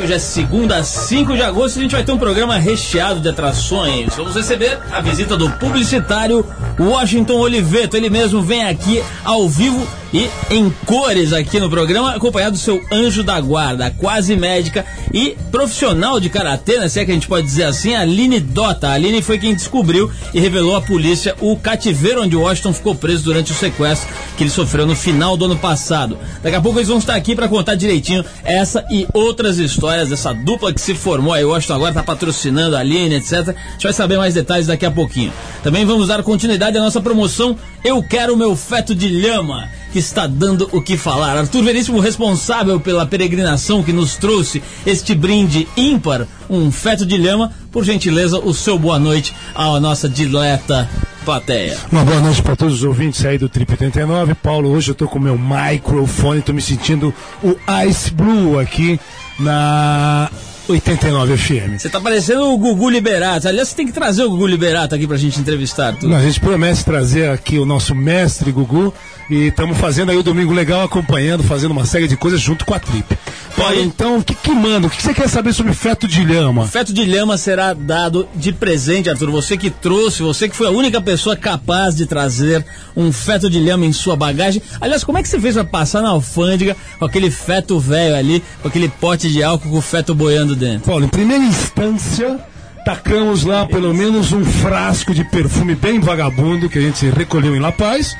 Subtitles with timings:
[0.00, 4.16] Hoje é segunda, 5 de agosto, a gente vai ter um programa recheado de atrações.
[4.16, 6.42] Vamos receber a visita do publicitário
[6.78, 7.98] Washington Oliveto.
[7.98, 12.80] Ele mesmo vem aqui ao vivo e em cores aqui no programa, acompanhado do seu
[12.90, 17.28] anjo da guarda, quase médica e profissional de karatê, né, se é que a gente
[17.28, 18.88] pode dizer assim, a Aline Dota.
[18.88, 23.24] A Aline foi quem descobriu e revelou à polícia o cativeiro onde Washington ficou preso
[23.24, 26.18] durante o sequestro que ele sofreu no final do ano passado.
[26.42, 30.32] Daqui a pouco eles vão estar aqui para contar direitinho essa e outras histórias dessa
[30.32, 31.44] dupla que se formou aí.
[31.44, 33.32] Washington agora está patrocinando a Aline, etc.
[33.32, 35.32] A gente vai saber mais detalhes daqui a pouquinho.
[35.62, 40.26] Também vamos dar continuidade à nossa promoção Eu Quero Meu Feto de Lhama que está
[40.26, 41.36] dando o que falar.
[41.36, 47.52] Arthur Veríssimo, responsável pela peregrinação que nos trouxe este brinde ímpar, um feto de lhama,
[47.70, 50.88] por gentileza, o seu boa noite à nossa dileta
[51.24, 51.76] plateia.
[51.90, 54.34] Uma boa noite para todos os ouvintes aí do Trip 89.
[54.34, 57.12] Paulo, hoje eu estou com o meu microfone, estou me sentindo
[57.42, 58.98] o Ice Blue aqui
[59.38, 60.30] na
[60.70, 61.78] 89 FM.
[61.78, 63.48] Você tá parecendo o Gugu Liberato.
[63.48, 65.96] Aliás, você tem que trazer o Gugu Liberato aqui pra gente entrevistar.
[66.02, 68.94] Não, a gente promete trazer aqui o nosso mestre Gugu
[69.28, 72.74] e estamos fazendo aí o Domingo Legal, acompanhando, fazendo uma série de coisas junto com
[72.74, 73.16] a Trip.
[73.62, 74.86] Olha, então, o que, que manda?
[74.86, 76.66] O que, que você quer saber sobre feto de lhama?
[76.66, 79.30] Feto de lhama será dado de presente, Arthur.
[79.30, 82.64] Você que trouxe, você que foi a única pessoa capaz de trazer
[82.96, 84.62] um feto de lhama em sua bagagem.
[84.80, 88.42] Aliás, como é que você fez pra passar na alfândega com aquele feto velho ali,
[88.62, 90.86] com aquele pote de álcool com o feto boiando dentro?
[90.86, 92.38] Paulo, em primeira instância,
[92.84, 97.60] tacamos lá pelo menos um frasco de perfume bem vagabundo que a gente recolheu em
[97.60, 98.16] La Paz.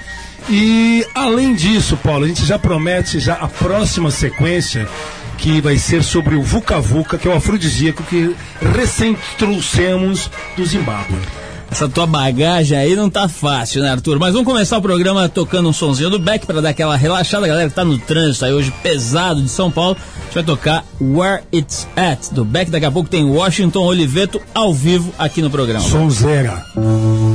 [0.49, 4.89] E além disso, Paulo, a gente já promete já a próxima sequência
[5.41, 8.37] que vai ser sobre o Vuca Vuca, que é o afrodisíaco que
[8.75, 11.17] recém trouxemos do Zimbábue.
[11.71, 14.19] Essa tua bagagem aí não tá fácil, né, Arthur?
[14.19, 17.47] Mas vamos começar o programa tocando um sonzinho do Beck para dar aquela relaxada.
[17.47, 20.43] A galera que tá no trânsito aí hoje pesado de São Paulo, a gente vai
[20.43, 22.71] tocar Where It's At do Beck.
[22.71, 25.89] Daqui a pouco tem Washington Oliveto ao vivo aqui no programa.
[25.89, 26.61] Sonzeira.
[26.75, 27.30] habitations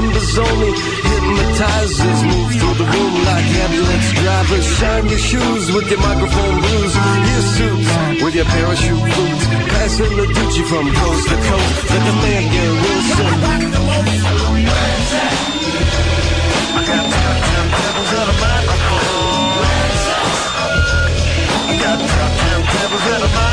[0.00, 4.64] Members only hypnotizers move through the room like ambulance drivers.
[4.80, 6.94] Shine your shoes with your microphone blues.
[6.96, 7.90] Your suits
[8.24, 9.44] with your parachute boots.
[9.76, 11.90] Passing the Gucci from coast to coast.
[11.92, 13.28] Let the man get Wilson.
[16.72, 19.68] I got turntables and a microphone.
[21.68, 23.49] I got turntables and a microphone.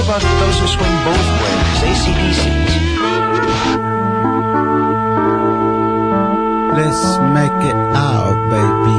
[0.00, 1.80] What about those who swing both ways?
[1.90, 2.72] ACDCs.
[6.74, 7.04] Let's
[7.36, 8.96] make it out, baby.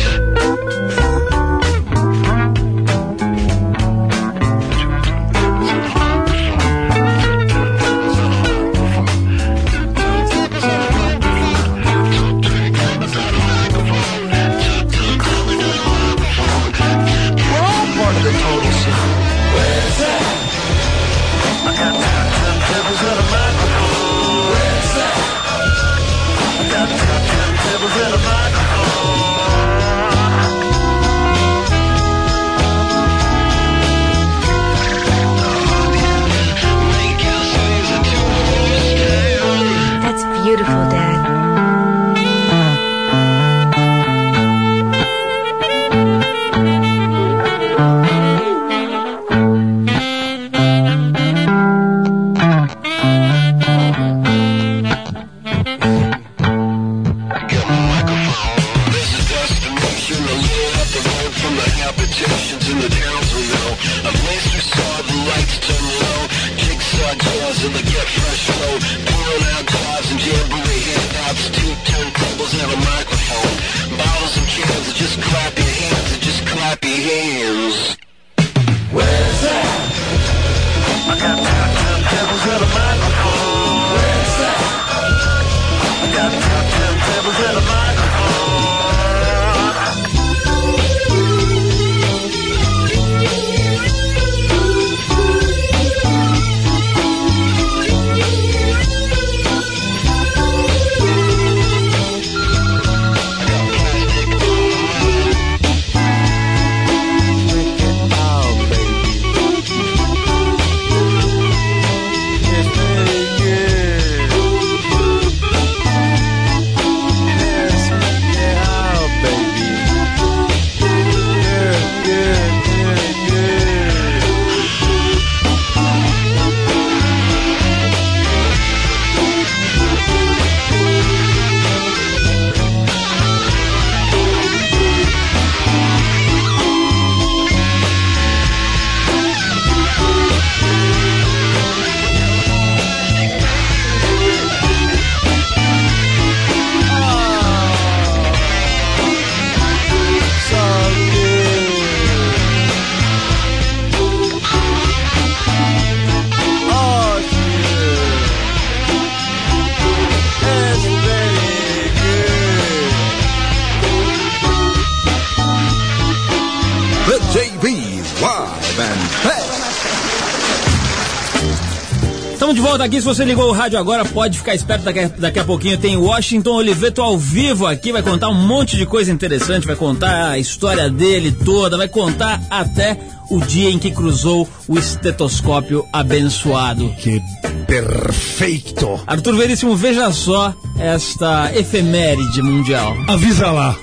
[172.33, 172.97] Estamos de volta aqui.
[172.97, 174.85] Se você ligou o rádio agora, pode ficar esperto.
[174.85, 177.91] Daqui a, daqui a pouquinho tem Washington Oliveto ao vivo aqui.
[177.91, 179.65] Vai contar um monte de coisa interessante.
[179.67, 181.75] Vai contar a história dele toda.
[181.75, 182.97] Vai contar até
[183.29, 186.89] o dia em que cruzou o estetoscópio abençoado.
[186.99, 187.21] Que
[187.65, 188.99] perfeito.
[189.05, 192.95] Arthur Veríssimo, veja só esta efeméride mundial.
[193.07, 193.75] Avisa lá.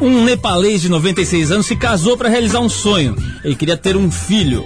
[0.00, 3.16] Um nepalês de 96 anos se casou para realizar um sonho.
[3.44, 4.64] Ele queria ter um filho.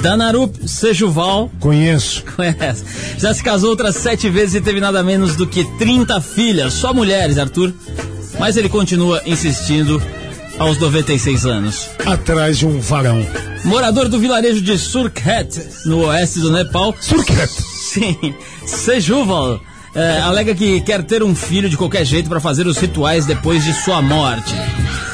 [0.00, 2.24] Danarup Sejuval Conheço.
[2.34, 2.84] Conhece.
[3.18, 6.94] Já se casou outras sete vezes e teve nada menos do que 30 filhas, só
[6.94, 7.72] mulheres, Arthur.
[8.38, 10.02] Mas ele continua insistindo
[10.58, 11.90] aos 96 anos.
[12.04, 13.24] Atrás de um varão.
[13.64, 16.94] Morador do vilarejo de Surkhet, no oeste do Nepal.
[17.00, 17.50] Surkhet.
[17.50, 18.34] Sim,
[18.64, 19.60] Sejuval.
[19.94, 23.62] É, alega que quer ter um filho de qualquer jeito para fazer os rituais depois
[23.64, 24.54] de sua morte.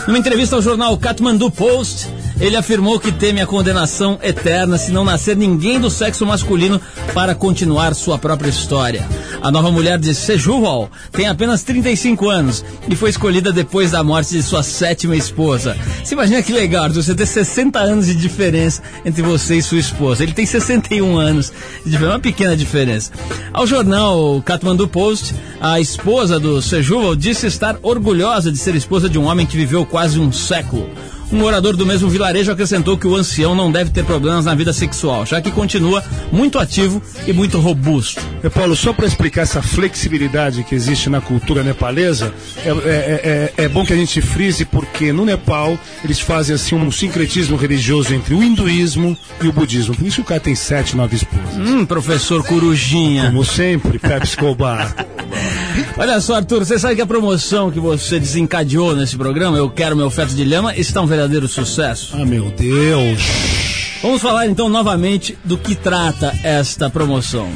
[0.06, 2.08] Numa entrevista ao jornal Kathmandu Post,
[2.40, 6.80] ele afirmou que teme a condenação eterna se não nascer ninguém do sexo masculino
[7.12, 9.06] para continuar sua própria história.
[9.42, 14.30] A nova mulher de Sejuval tem apenas 35 anos e foi escolhida depois da morte
[14.30, 15.76] de sua sétima esposa.
[16.02, 20.22] Você imagina que legal, você ter 60 anos de diferença entre você e sua esposa.
[20.22, 21.52] Ele tem 61 anos
[21.84, 23.10] de diferença, uma pequena diferença.
[23.52, 29.18] Ao jornal Kathmandu Post, a esposa do Sejuval disse estar orgulhosa de ser esposa de
[29.18, 30.88] um homem que viveu quase um século.
[31.30, 34.72] Um morador do mesmo vilarejo acrescentou que o ancião não deve ter problemas na vida
[34.72, 38.20] sexual, já que continua muito ativo e muito robusto.
[38.42, 42.32] E, Paulo, só para explicar essa flexibilidade que existe na cultura nepalesa,
[42.64, 46.74] é, é- é- é bom que a gente frise porque no Nepal eles fazem assim
[46.74, 49.94] um sincretismo religioso entre o hinduísmo e o budismo.
[49.94, 51.56] Por isso que o cara tem sete, nove esposas.
[51.58, 53.26] Hum, professor Corujinha.
[53.26, 54.94] Como sempre, Pepe Escobar.
[55.98, 59.96] Olha só, Arthur, você sabe que a promoção que você desencadeou nesse programa, Eu Quero
[59.96, 62.10] Meu Feto de Lama, está um verdadeiro sucesso?
[62.14, 63.20] Ah, meu Deus.
[64.00, 67.48] Vamos falar então novamente do que trata esta promoção.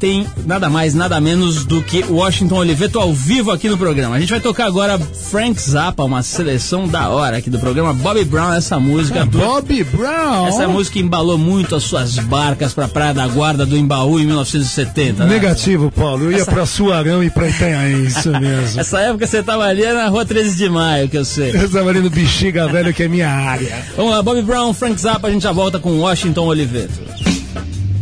[0.00, 4.16] tem nada mais, nada menos do que Washington Oliveto ao vivo aqui no programa.
[4.16, 7.92] A gente vai tocar agora Frank Zappa, uma seleção da hora aqui do programa.
[7.92, 9.20] Bobby Brown, essa música.
[9.20, 9.38] Arthur.
[9.38, 10.46] Bobby Brown.
[10.48, 15.26] Essa música embalou muito as suas barcas pra Praia da Guarda do Embaú em 1970.
[15.26, 15.34] né?
[15.34, 16.24] Negativo, Paulo.
[16.24, 18.80] Eu ia pra Suarão e pra Itanhaém, isso mesmo.
[18.80, 21.50] Essa época você tava ali na rua 13 de maio, que eu sei.
[21.54, 23.84] Eu tava ali no Bexiga Velho, que é minha área.
[23.96, 26.94] Vamos lá, Bobby Brown, Frank Zappa, a gente já volta com Washington Oliveto.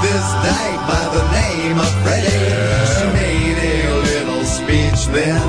[0.00, 2.32] this dyke by the name of Freddie.
[2.88, 5.44] She made a little speech then,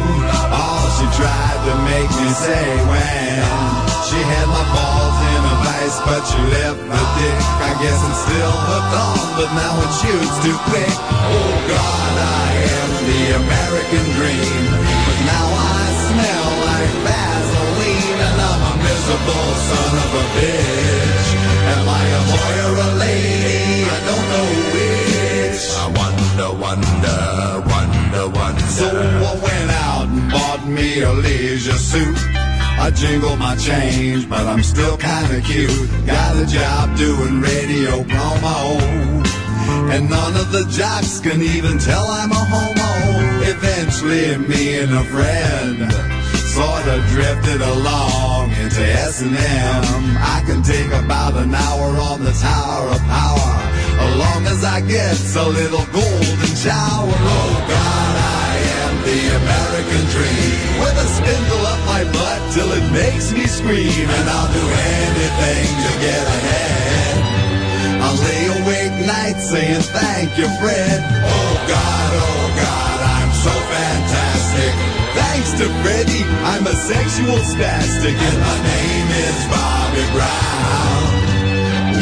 [0.52, 3.40] all she tried to make me say when
[4.12, 7.40] she had my balls in a vice, but she left the dick.
[7.64, 10.96] I guess it's still hooked on, but now it shoots too quick.
[11.00, 14.64] Oh God, I am the American dream,
[15.08, 21.51] but now I smell like Vaseline, and I'm a miserable son of a bitch.
[21.74, 23.86] Am I a boy or a lady?
[23.96, 25.62] I don't know which.
[25.84, 27.20] I wonder, wonder,
[27.74, 28.68] wonder, wonder.
[28.80, 28.88] So
[29.32, 32.18] I went out and bought me a leisure suit.
[32.86, 35.90] I jingle my change, but I'm still kinda cute.
[36.06, 38.58] Got a job doing radio promo.
[39.94, 42.92] And none of the jocks can even tell I'm a homo.
[43.54, 46.21] Eventually, me and a friend
[46.52, 49.84] sorta drifted along into S&M.
[50.20, 53.52] I can take about an hour on the Tower of Power,
[54.04, 57.08] as long as I get a little golden shower.
[57.08, 58.52] Oh God, I
[58.84, 64.08] am the American dream, with a spindle up my butt till it makes me scream,
[64.12, 64.66] and I'll do
[65.08, 67.16] anything to get ahead.
[68.04, 71.00] I'll lay awake nights saying thank you, Fred.
[71.00, 74.91] Oh God, oh God, I'm so fantastic.
[75.14, 81.10] Thanks to Freddie, I'm a sexual spastic, and my name is Bobby Brown.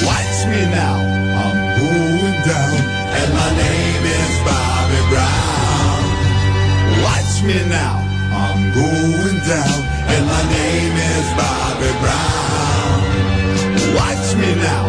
[0.05, 0.97] Watch me now,
[1.41, 2.77] I'm going down,
[3.19, 6.01] and my name is Bobby Brown.
[7.03, 7.95] Watch me now,
[8.31, 9.79] I'm going down,
[10.13, 12.99] and my name is Bobby Brown.
[13.95, 14.85] Watch me now,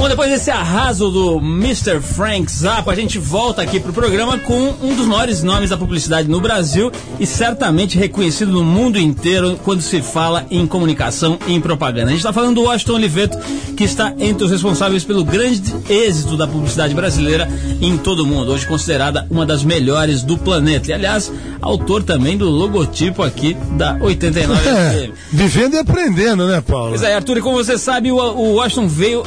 [0.00, 2.00] Bom, depois desse arraso do Mr.
[2.00, 6.26] Frank Zappa, a gente volta aqui pro programa com um dos maiores nomes da publicidade
[6.26, 11.60] no Brasil e certamente reconhecido no mundo inteiro quando se fala em comunicação e em
[11.60, 12.06] propaganda.
[12.06, 13.38] A gente está falando do Washington Oliveto,
[13.76, 17.46] que está entre os responsáveis pelo grande êxito da publicidade brasileira
[17.78, 20.88] em todo o mundo, hoje considerada uma das melhores do planeta.
[20.88, 21.30] E, aliás,
[21.60, 26.90] autor também do logotipo aqui da 89 É, vivendo e aprendendo, né, Paulo?
[26.90, 29.22] Pois é, Arthur, e como você sabe, o, o Washington veio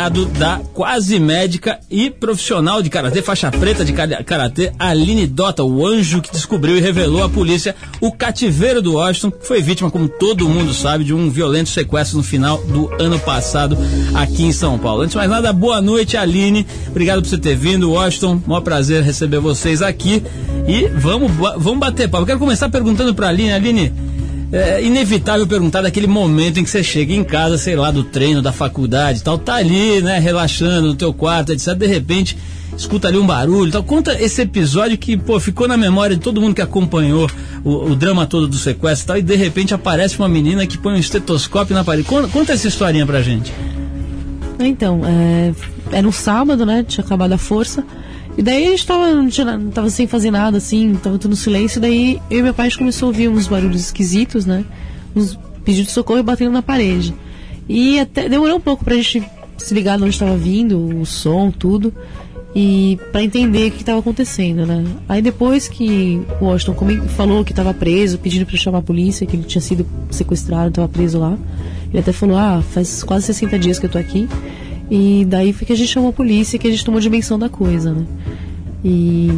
[0.00, 5.62] acompanhado da quase médica e profissional de karatê, faixa preta de kara- karatê, Aline Dota,
[5.62, 9.90] o anjo que descobriu e revelou à polícia o cativeiro do Washington, que foi vítima,
[9.90, 13.76] como todo mundo sabe, de um violento sequestro no final do ano passado
[14.14, 15.02] aqui em São Paulo.
[15.02, 16.66] Antes de mais nada, boa noite, Aline.
[16.88, 18.40] Obrigado por você ter vindo, Washington.
[18.46, 20.22] Maior prazer receber vocês aqui.
[20.66, 22.24] E vamos, vamos bater papo.
[22.26, 23.52] Quero começar perguntando pra Aline.
[23.52, 23.92] Aline,
[24.52, 28.42] é inevitável perguntar daquele momento em que você chega em casa, sei lá, do treino,
[28.42, 31.74] da faculdade tal, tá ali, né, relaxando no teu quarto, etc.
[31.74, 32.36] De repente,
[32.76, 33.82] escuta ali um barulho tal.
[33.82, 37.30] Conta esse episódio que, pô, ficou na memória de todo mundo que acompanhou
[37.62, 40.76] o, o drama todo do sequestro e tal, e de repente aparece uma menina que
[40.76, 42.06] põe um estetoscópio na parede.
[42.06, 43.52] Conta, conta essa historinha pra gente.
[44.58, 45.52] Então, é,
[45.92, 46.84] era um sábado, né?
[46.86, 47.84] Tinha acabado a força.
[48.40, 51.78] E daí a gente tava, não tava sem fazer nada, assim, tava tudo no silêncio.
[51.78, 54.64] Daí eu e meu pai a gente começou a ouvir uns barulhos esquisitos, né?
[55.14, 57.14] Uns pedidos de socorro batendo na parede.
[57.68, 59.22] E até demorou um pouco pra gente
[59.58, 61.92] se ligar de onde estava vindo, o som, tudo.
[62.56, 64.86] E pra entender o que estava acontecendo, né?
[65.06, 66.74] Aí depois que o Washington
[67.08, 70.88] falou que estava preso, pedindo pra chamar a polícia, que ele tinha sido sequestrado, estava
[70.88, 71.36] preso lá.
[71.90, 74.26] Ele até falou: Ah, faz quase 60 dias que eu tô aqui.
[74.90, 77.48] E daí foi que a gente chamou a polícia que a gente tomou dimensão da
[77.48, 78.04] coisa, né?
[78.82, 79.30] E.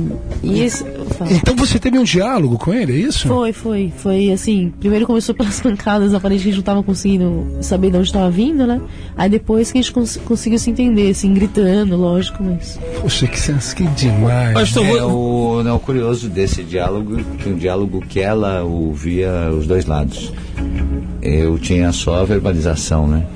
[0.43, 0.85] E esse.
[1.33, 3.27] Então você teve um diálogo com ele, é isso?
[3.27, 3.93] Foi, foi.
[3.97, 4.73] Foi assim.
[4.79, 8.65] Primeiro começou pelas pancadas, aparentemente a gente não tava conseguindo saber de onde estava vindo,
[8.67, 8.81] né?
[9.17, 12.79] Aí depois que a gente cons- conseguiu se entender, assim, gritando, lógico, mas.
[13.01, 14.55] Poxa, que, sens- que demais.
[14.55, 19.51] Washington, É vou- o, não, o curioso desse diálogo, que um diálogo que ela ouvia
[19.53, 20.33] os dois lados.
[21.21, 23.27] Eu tinha só a verbalização, né?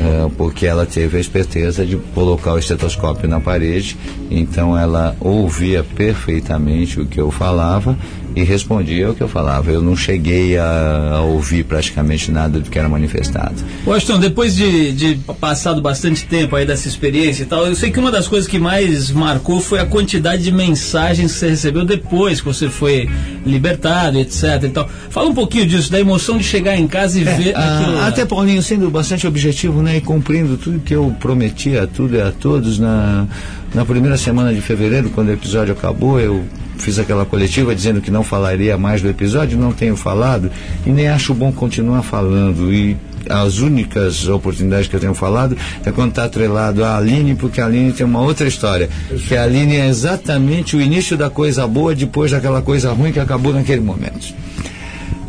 [0.00, 3.98] É, porque ela teve a esperteza de colocar o estetoscópio na parede,
[4.30, 7.98] então ela ouvia perfeitamente o que eu falava
[8.34, 9.70] e respondia o que eu falava.
[9.70, 13.54] Eu não cheguei a, a ouvir praticamente nada do que era manifestado.
[13.86, 17.98] Washington, depois de, de passado bastante tempo aí dessa experiência e tal, eu sei que
[17.98, 22.40] uma das coisas que mais marcou foi a quantidade de mensagens que você recebeu depois
[22.40, 23.08] que você foi
[23.44, 24.88] libertado, etc e tal.
[25.10, 28.06] Fala um pouquinho disso, da emoção de chegar em casa e ver Ah, aquilo lá.
[28.06, 32.20] até Paulinho sendo bastante objetivo, né, e cumprindo tudo que eu prometi a tudo e
[32.20, 33.26] a todos na,
[33.74, 36.44] na primeira semana de fevereiro, quando o episódio acabou, eu
[36.78, 40.50] fiz aquela coletiva dizendo que não falaria mais do episódio, não tenho falado
[40.84, 42.96] e nem acho bom continuar falando e
[43.28, 47.66] as únicas oportunidades que eu tenho falado é quando está atrelado a Aline, porque a
[47.66, 48.88] Aline tem uma outra história.
[49.28, 53.20] Que a Aline é exatamente o início da coisa boa depois daquela coisa ruim que
[53.20, 54.34] acabou naquele momento.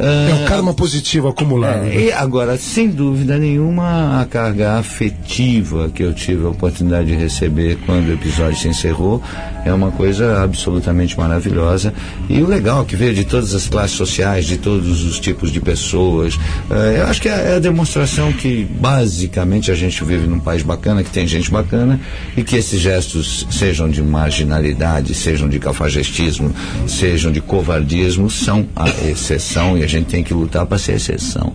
[0.01, 1.85] É um karma positivo acumulado.
[1.85, 7.15] É, e agora, sem dúvida nenhuma, a carga afetiva que eu tive a oportunidade de
[7.15, 9.21] receber quando o episódio se encerrou
[9.65, 11.93] é uma coisa absolutamente maravilhosa.
[12.29, 15.59] E o legal que veio de todas as classes sociais, de todos os tipos de
[15.59, 16.39] pessoas.
[16.69, 20.61] eh, eu acho que é é a demonstração que, basicamente, a gente vive num país
[20.63, 21.99] bacana, que tem gente bacana,
[22.37, 26.53] e que esses gestos, sejam de marginalidade, sejam de cafajestismo,
[26.87, 31.53] sejam de covardismo, são a exceção e a gente tem que lutar para ser exceção.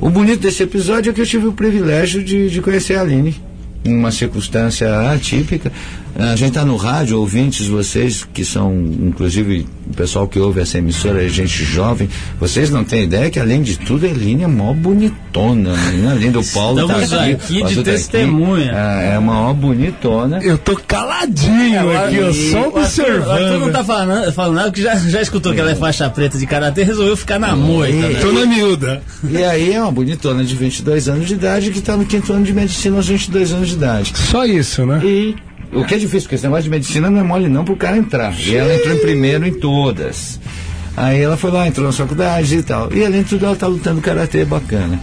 [0.00, 3.34] O bonito desse episódio é que eu tive o privilégio de, de conhecer a Aline
[3.84, 5.70] em uma circunstância atípica.
[6.16, 8.72] A gente está no rádio, ouvintes, vocês que são,
[9.02, 13.40] inclusive, o pessoal que ouve essa emissora, é gente jovem, vocês não têm ideia que,
[13.40, 17.32] além de tudo, a Aline é mó bonitona, menina, além do Paulo Estamos tá aqui
[17.34, 18.70] aqui, de tá testemunha.
[18.70, 20.38] aqui, é, é uma mó bonitona.
[20.40, 23.72] Eu tô caladinho aqui, eu só O Arthur- o Arthur não observando.
[23.72, 26.84] tá falando, falando nada, porque já, já escutou que ela é faixa preta de karatê,
[26.84, 28.20] resolveu ficar na moita, né?
[28.20, 29.02] Tô na miúda.
[29.28, 32.44] E aí é uma bonitona de 22 anos de idade que está no quinto ano
[32.44, 34.12] de medicina aos 22 anos de idade.
[34.16, 35.00] Só isso, né?
[35.04, 35.34] E
[35.74, 37.96] o que é difícil, porque esse negócio de medicina não é mole não pro cara
[37.96, 38.38] entrar.
[38.38, 40.40] E ela entrou em primeiro em todas.
[40.96, 42.92] Aí ela foi lá, entrou na faculdade e tal.
[42.92, 45.00] E além de tudo, ela tá lutando karatê bacana.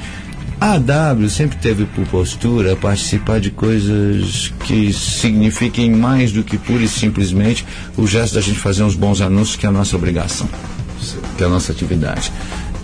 [0.60, 6.84] A W sempre teve por postura participar de coisas que signifiquem mais do que pura
[6.84, 7.66] e simplesmente
[7.98, 10.48] o gesto da gente fazer uns bons anúncios, que é a nossa obrigação,
[11.36, 12.32] que é a nossa atividade.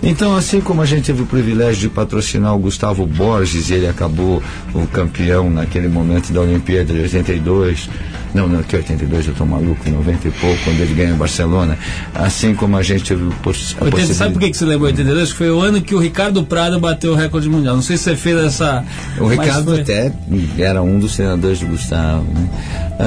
[0.02, 4.42] Então, assim como a gente teve o privilégio de patrocinar o Gustavo Borges, ele acabou
[4.72, 7.90] o campeão naquele momento da Olimpíada de 82,
[8.34, 11.78] não, não, que 82 eu tô maluco, 90 e pouco, quando ele ganhou em Barcelona,
[12.14, 14.86] assim como a gente teve o a 80, sabe por possibilidade- que, que você lembrou
[14.88, 15.30] 82?
[15.32, 17.74] Que foi o ano que o Ricardo Prado bateu o recorde mundial.
[17.74, 18.84] Não sei se você fez essa.
[19.18, 20.12] O Ricardo foi- até
[20.58, 22.24] era um dos senadores do Gustavo.
[22.32, 22.48] Né?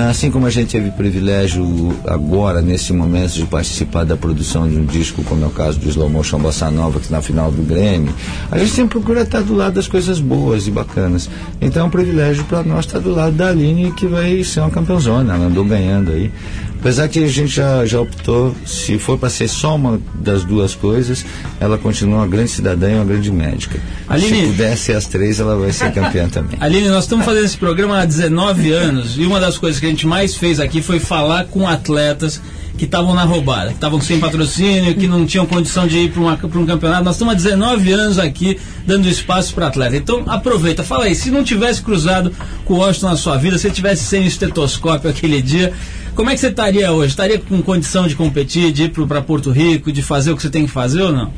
[0.10, 4.86] Assim como a gente teve privilégio agora, nesse momento, de participar da produção de um
[4.86, 8.14] disco, como é o caso do Slow Motion Bossa Nova, que na final do Grêmio,
[8.50, 11.30] a gente sempre procura estar do lado das coisas boas e bacanas.
[11.60, 14.70] Então é um privilégio para nós estar do lado da Aline, que vai ser uma
[15.12, 15.34] campeãozona.
[15.36, 16.32] Ela andou ganhando aí
[16.80, 20.74] Apesar que a gente já, já optou, se for para ser só uma das duas
[20.74, 21.24] coisas,
[21.60, 23.80] ela continua uma grande cidadã e uma grande médica.
[24.10, 26.58] Aline- Se puder ser as três, ela vai ser campeã também.
[26.60, 29.90] Aline, nós estamos fazendo esse programa há 19 anos e uma das coisas que a
[29.90, 32.42] gente mais fez aqui foi falar com atletas
[32.82, 36.60] que estavam na roubada, que estavam sem patrocínio, que não tinham condição de ir para
[36.60, 37.04] um campeonato.
[37.04, 39.96] Nós estamos há 19 anos aqui dando espaço para atleta.
[39.96, 42.34] Então aproveita, fala aí, se não tivesse cruzado
[42.66, 45.72] com o Washington na sua vida, se tivesse sem estetoscópio aquele dia,
[46.16, 47.10] como é que você estaria hoje?
[47.10, 50.50] Estaria com condição de competir, de ir para Porto Rico, de fazer o que você
[50.50, 51.32] tem que fazer ou não?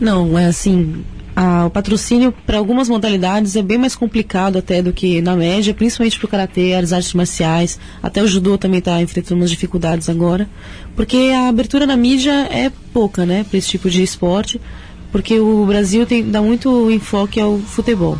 [0.00, 1.04] Não, é assim.
[1.66, 6.18] O patrocínio para algumas modalidades é bem mais complicado até do que na média, principalmente
[6.18, 10.48] para o karatê, as artes marciais, até o judô também está enfrentando umas dificuldades agora,
[10.96, 14.60] porque a abertura na mídia é pouca, né, para esse tipo de esporte,
[15.12, 18.18] porque o Brasil tem, dá muito enfoque ao futebol.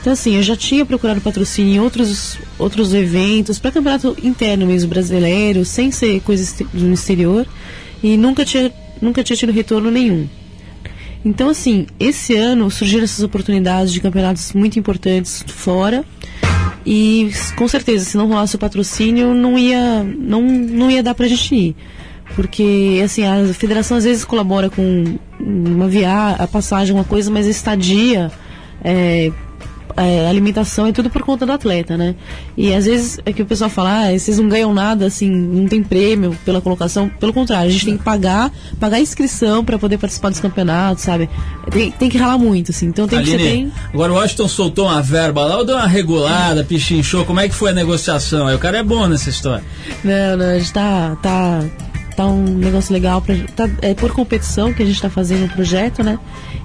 [0.00, 4.88] Então assim, eu já tinha procurado patrocínio em outros outros eventos para campeonato interno mesmo
[4.88, 7.46] brasileiro, sem ser coisa do exterior,
[8.02, 8.72] e nunca tinha
[9.02, 10.26] nunca tinha tido retorno nenhum.
[11.24, 16.04] Então, assim, esse ano surgiram essas oportunidades de campeonatos muito importantes fora.
[16.84, 21.26] E com certeza, se não rolasse o patrocínio, não ia, não, não ia dar pra
[21.26, 21.76] gente ir.
[22.34, 27.46] Porque, assim, a federação às vezes colabora com uma viagem, a passagem, uma coisa, mas
[27.46, 28.30] a estadia,
[28.82, 29.30] é,
[29.96, 32.14] é, alimentação é tudo por conta do atleta, né?
[32.56, 35.68] E às vezes é que o pessoal fala, ah, vocês não ganham nada, assim, não
[35.68, 37.08] tem prêmio pela colocação.
[37.20, 41.04] Pelo contrário, a gente tem que pagar, pagar a inscrição para poder participar dos campeonatos,
[41.04, 41.28] sabe?
[41.70, 42.86] Tem, tem que ralar muito, assim.
[42.86, 43.72] Então tem que ser Aline, bem.
[43.92, 47.54] agora o Washington soltou uma verba lá, ou deu uma regulada, pichinchou, como é que
[47.54, 48.46] foi a negociação?
[48.46, 49.64] Aí o cara é bom nessa história.
[50.02, 51.16] Não, não, a gente tá.
[51.22, 51.64] tá
[52.16, 55.48] tá um negócio legal pra, tá, é por competição que a gente tá fazendo o
[55.48, 56.16] projeto, né?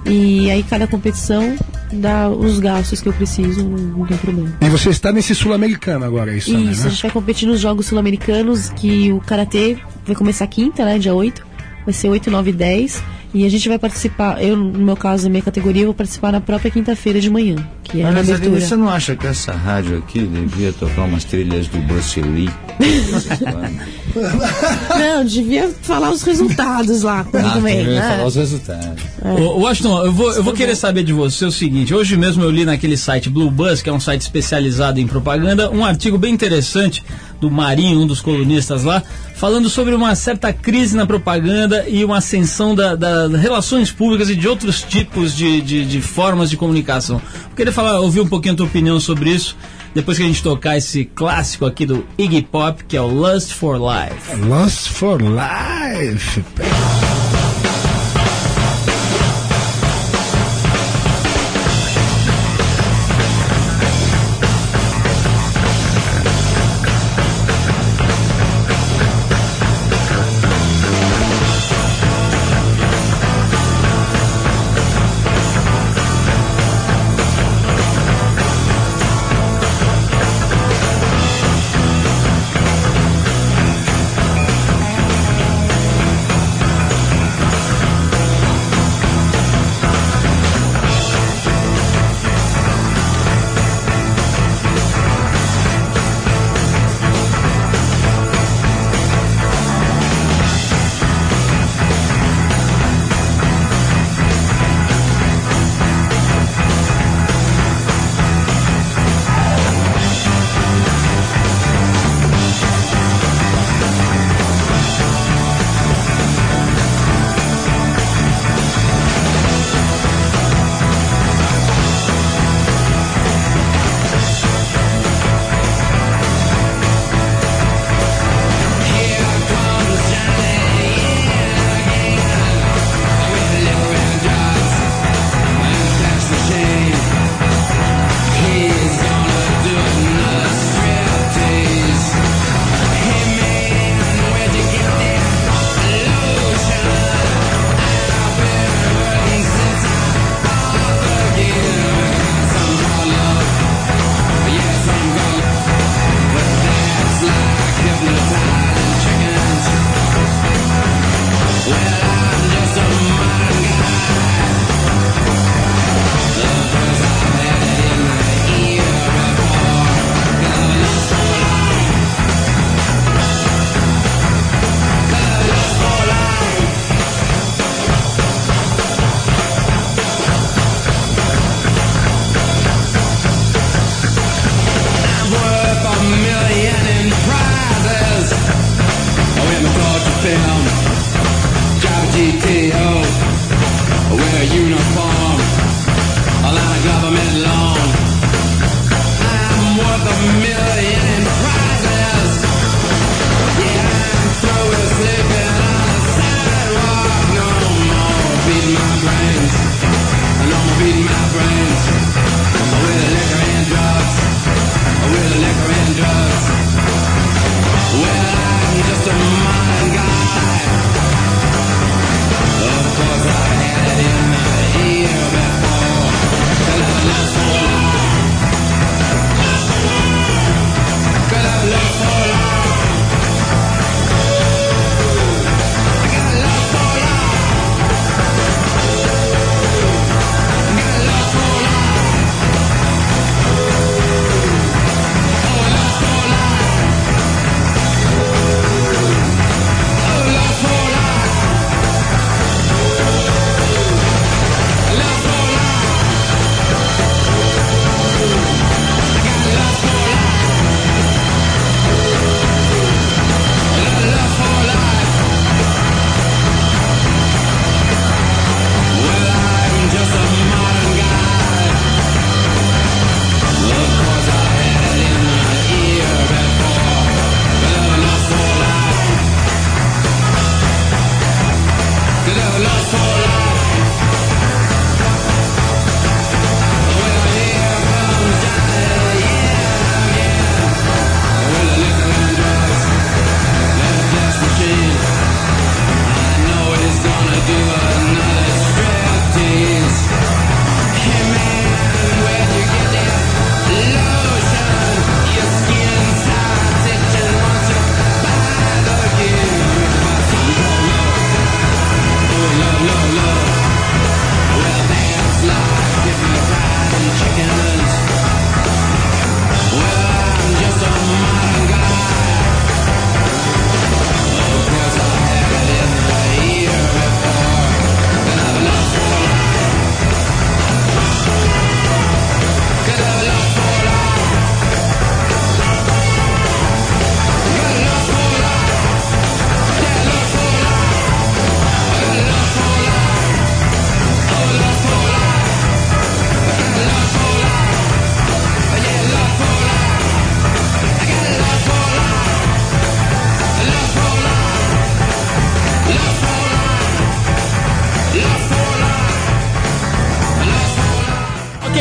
[0.06, 1.56] E aí cada competição
[1.92, 4.52] dá os gastos que eu preciso, não, não tem problema.
[4.60, 6.86] E você está nesse sul-americano agora, é isso, também, Isso, né?
[6.86, 9.76] a gente vai competir nos Jogos Sul-Americanos, que o Karatê
[10.06, 11.50] vai começar quinta, né, dia 8.
[11.84, 13.02] Vai ser 8, 9 e 10.
[13.32, 16.32] E a gente vai participar, eu, no meu caso, na minha categoria, eu vou participar
[16.32, 18.60] na própria quinta-feira de manhã, que é a Mas, Aline, abertura.
[18.60, 22.50] você não acha que essa rádio aqui devia tocar umas trilhas do Bruce Lee?
[24.98, 27.84] Não, devia falar os resultados lá comigo Ah, também.
[27.86, 28.00] né?
[28.02, 29.02] falar os resultados.
[29.22, 32.50] Ô, Washington, eu vou, eu vou querer saber de você o seguinte: hoje mesmo eu
[32.50, 36.32] li naquele site Blue Bus, que é um site especializado em propaganda, um artigo bem
[36.32, 37.04] interessante
[37.40, 39.02] do Marinho, um dos colunistas lá,
[39.34, 44.30] falando sobre uma certa crise na propaganda e uma ascensão da, da- das relações públicas
[44.30, 47.20] e de outros tipos de, de, de formas de comunicação.
[47.50, 49.56] Eu queria falar, ouvir um pouquinho a tua opinião sobre isso.
[49.94, 53.52] Depois que a gente tocar esse clássico aqui do Iggy Pop, que é o Lust
[53.54, 54.36] for Life.
[54.46, 56.42] Lust for Life.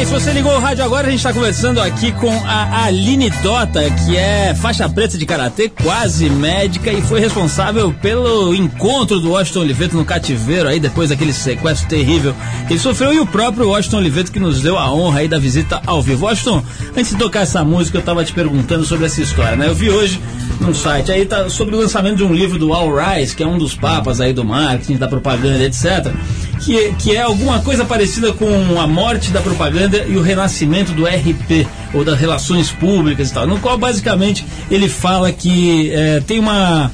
[0.10, 3.80] Se você ligou o rádio agora, a gente está conversando aqui com a Aline Dota,
[3.92, 9.60] que é faixa preta de karatê, quase médica e foi responsável pelo encontro do Washington
[9.60, 12.34] Oliveto no cativeiro aí depois daquele sequestro terrível
[12.68, 15.38] que ele sofreu e o próprio Washington Oliveto que nos deu a honra aí da
[15.38, 16.26] visita ao vivo.
[16.26, 16.64] Washington,
[16.98, 19.68] antes de tocar essa música, eu estava te perguntando sobre essa história, né?
[19.68, 20.20] Eu vi hoje
[20.60, 23.48] num site aí tá sobre o lançamento de um livro do Al Rice, que é
[23.48, 26.12] um dos papas aí do marketing, da propaganda, etc
[26.60, 31.06] que, que é alguma coisa parecida com a morte da propaganda e o renascimento do
[31.06, 36.40] RP, ou das relações públicas e tal, no qual basicamente ele fala que é, tem
[36.40, 36.92] uma.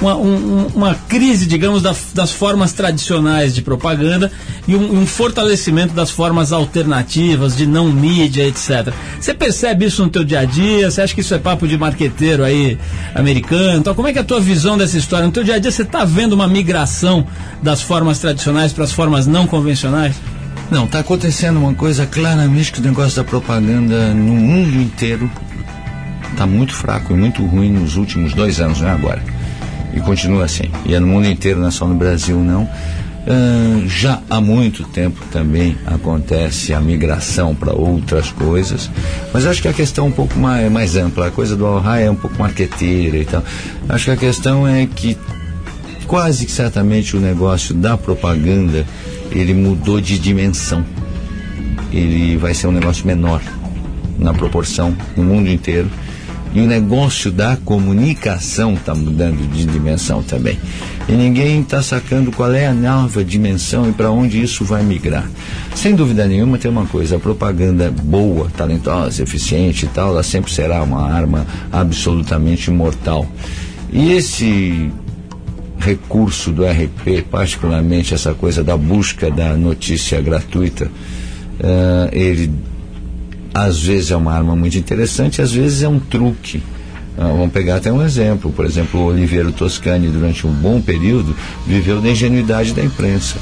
[0.00, 4.30] Uma, um, uma crise, digamos, da, das formas tradicionais de propaganda
[4.68, 8.92] e um, um, fortalecimento das formas alternativas de não mídia, etc.
[9.18, 10.90] Você percebe isso no teu dia a dia?
[10.90, 12.78] Você acha que isso é papo de marqueteiro aí
[13.14, 13.78] americano?
[13.78, 15.24] Então, como é que é a tua visão dessa história?
[15.24, 17.26] No teu dia a dia você está vendo uma migração
[17.62, 20.14] das formas tradicionais para as formas não convencionais?
[20.70, 25.30] Não, está acontecendo uma coisa claramente que o negócio da propaganda no mundo inteiro
[26.32, 29.35] está muito fraco e muito ruim nos últimos dois anos, não é agora.
[29.96, 30.70] E continua assim.
[30.84, 32.62] E é no mundo inteiro, não é só no Brasil, não.
[32.62, 38.88] Uh, já há muito tempo também acontece a migração para outras coisas,
[39.34, 41.26] mas acho que a questão é um pouco mais, mais ampla.
[41.26, 43.42] A coisa do Alhai é um pouco marqueteira e tal.
[43.88, 45.18] Acho que a questão é que
[46.06, 48.86] quase que certamente o negócio da propaganda
[49.32, 50.84] ele mudou de dimensão.
[51.92, 53.42] Ele vai ser um negócio menor
[54.18, 55.90] na proporção no mundo inteiro.
[56.56, 60.58] E o negócio da comunicação está mudando de dimensão também.
[61.06, 65.28] E ninguém está sacando qual é a nova dimensão e para onde isso vai migrar.
[65.74, 70.50] Sem dúvida nenhuma, tem uma coisa: a propaganda boa, talentosa, eficiente e tal, ela sempre
[70.50, 73.26] será uma arma absolutamente mortal.
[73.92, 74.90] E esse
[75.78, 82.50] recurso do RP, particularmente essa coisa da busca da notícia gratuita, uh, ele
[83.56, 86.58] às vezes é uma arma muito interessante, às vezes é um truque.
[87.16, 88.52] Uh, vamos pegar até um exemplo.
[88.52, 91.34] Por exemplo, o Oliveiro Toscani, durante um bom período,
[91.66, 93.38] viveu da ingenuidade da imprensa.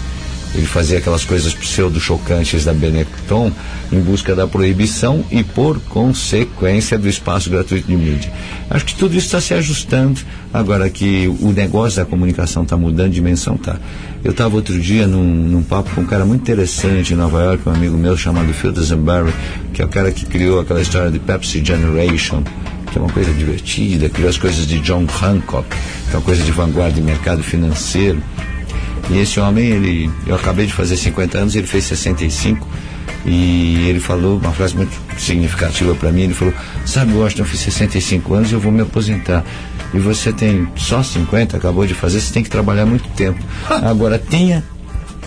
[0.54, 3.50] Ele fazia aquelas coisas pseudo-chocantes da Benetton
[3.92, 8.32] em busca da proibição e, por consequência, do espaço gratuito de mídia.
[8.70, 10.20] Acho que tudo isso está se ajustando.
[10.52, 13.76] Agora que o negócio da comunicação está mudando de dimensão, tá.
[14.22, 17.68] Eu estava outro dia num, num, papo com um cara muito interessante em Nova York,
[17.68, 19.32] um amigo meu chamado Phil Dusenberry,
[19.72, 22.42] que é o cara que criou aquela história de Pepsi Generation,
[22.92, 26.42] que é uma coisa divertida, criou as coisas de John Hancock, que é uma coisa
[26.44, 28.22] de vanguarda de mercado financeiro.
[29.10, 32.66] E esse homem, ele, eu acabei de fazer 50 anos, ele fez 65.
[33.26, 36.22] E ele falou uma frase muito significativa para mim.
[36.22, 36.52] Ele falou:
[36.84, 39.44] Sabe, Washington, eu fiz 65 anos e eu vou me aposentar.
[39.92, 43.42] E você tem só 50, acabou de fazer, você tem que trabalhar muito tempo.
[43.68, 44.62] Agora, tenha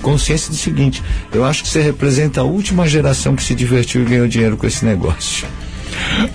[0.01, 1.01] consciência do seguinte:
[1.33, 4.67] eu acho que você representa a última geração que se divertiu e ganhou dinheiro com
[4.67, 5.47] esse negócio.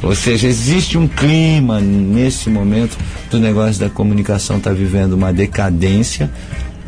[0.03, 2.97] Ou seja, existe um clima nesse momento
[3.31, 6.31] do negócio da comunicação está vivendo uma decadência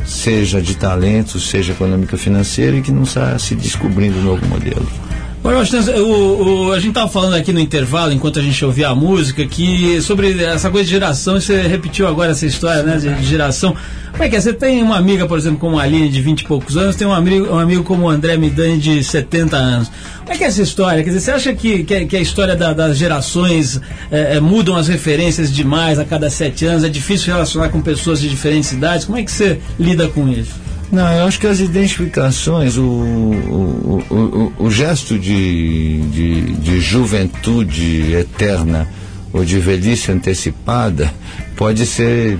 [0.05, 5.04] seja de talento, seja econômica financeira, e que não está se descobrindo um novo modelo.
[5.45, 5.59] Olha,
[6.01, 9.45] o, o, a gente estava falando aqui no intervalo, enquanto a gente ouvia a música,
[9.45, 13.75] que sobre essa coisa de geração, você repetiu agora essa história né, de, de geração.
[14.09, 14.41] Como é que é?
[14.41, 17.05] Você tem uma amiga, por exemplo, como a Aline, de 20 e poucos anos, tem
[17.05, 19.91] um amigo, um amigo como o André Midani, de 70 anos.
[20.21, 21.03] Como é que é essa história?
[21.03, 23.79] Quer dizer, você acha que, que, que a história da, das gerações
[24.11, 26.83] é, é, mudam as referências demais a cada sete anos?
[26.83, 29.05] É difícil relacionar com pessoas de diferentes idades?
[29.05, 30.64] Como é que você lida com isso?
[30.91, 38.13] Não, eu acho que as identificações, o, o, o, o gesto de, de, de juventude
[38.13, 38.87] eterna
[39.33, 41.13] ou de velhice antecipada
[41.55, 42.39] pode ser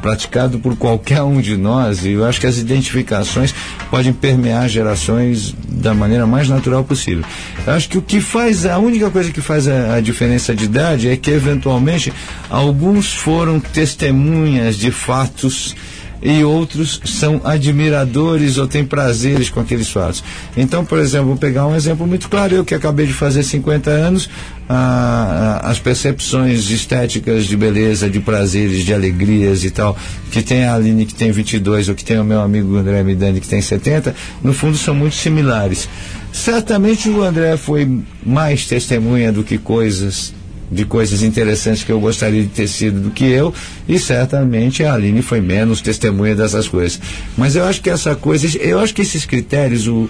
[0.00, 3.54] praticado por qualquer um de nós e eu acho que as identificações
[3.90, 7.24] podem permear gerações da maneira mais natural possível.
[7.66, 10.64] Eu acho que o que faz, a única coisa que faz a, a diferença de
[10.64, 12.12] idade é que eventualmente
[12.48, 15.76] alguns foram testemunhas de fatos
[16.22, 20.22] e outros são admiradores ou têm prazeres com aqueles fatos.
[20.56, 22.54] Então, por exemplo, vou pegar um exemplo muito claro.
[22.54, 24.28] Eu que acabei de fazer 50 anos,
[24.68, 29.96] ah, as percepções estéticas de beleza, de prazeres, de alegrias e tal,
[30.30, 33.40] que tem a Aline que tem 22 ou que tem o meu amigo André Midani
[33.40, 35.88] que tem 70, no fundo são muito similares.
[36.32, 40.32] Certamente o André foi mais testemunha do que coisas
[40.70, 43.52] de coisas interessantes que eu gostaria de ter sido do que eu,
[43.88, 47.00] e certamente a Aline foi menos testemunha dessas coisas.
[47.36, 50.08] Mas eu acho que essa coisa, eu acho que esses critérios, o,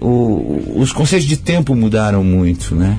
[0.00, 2.98] o, os conceitos de tempo mudaram muito, né?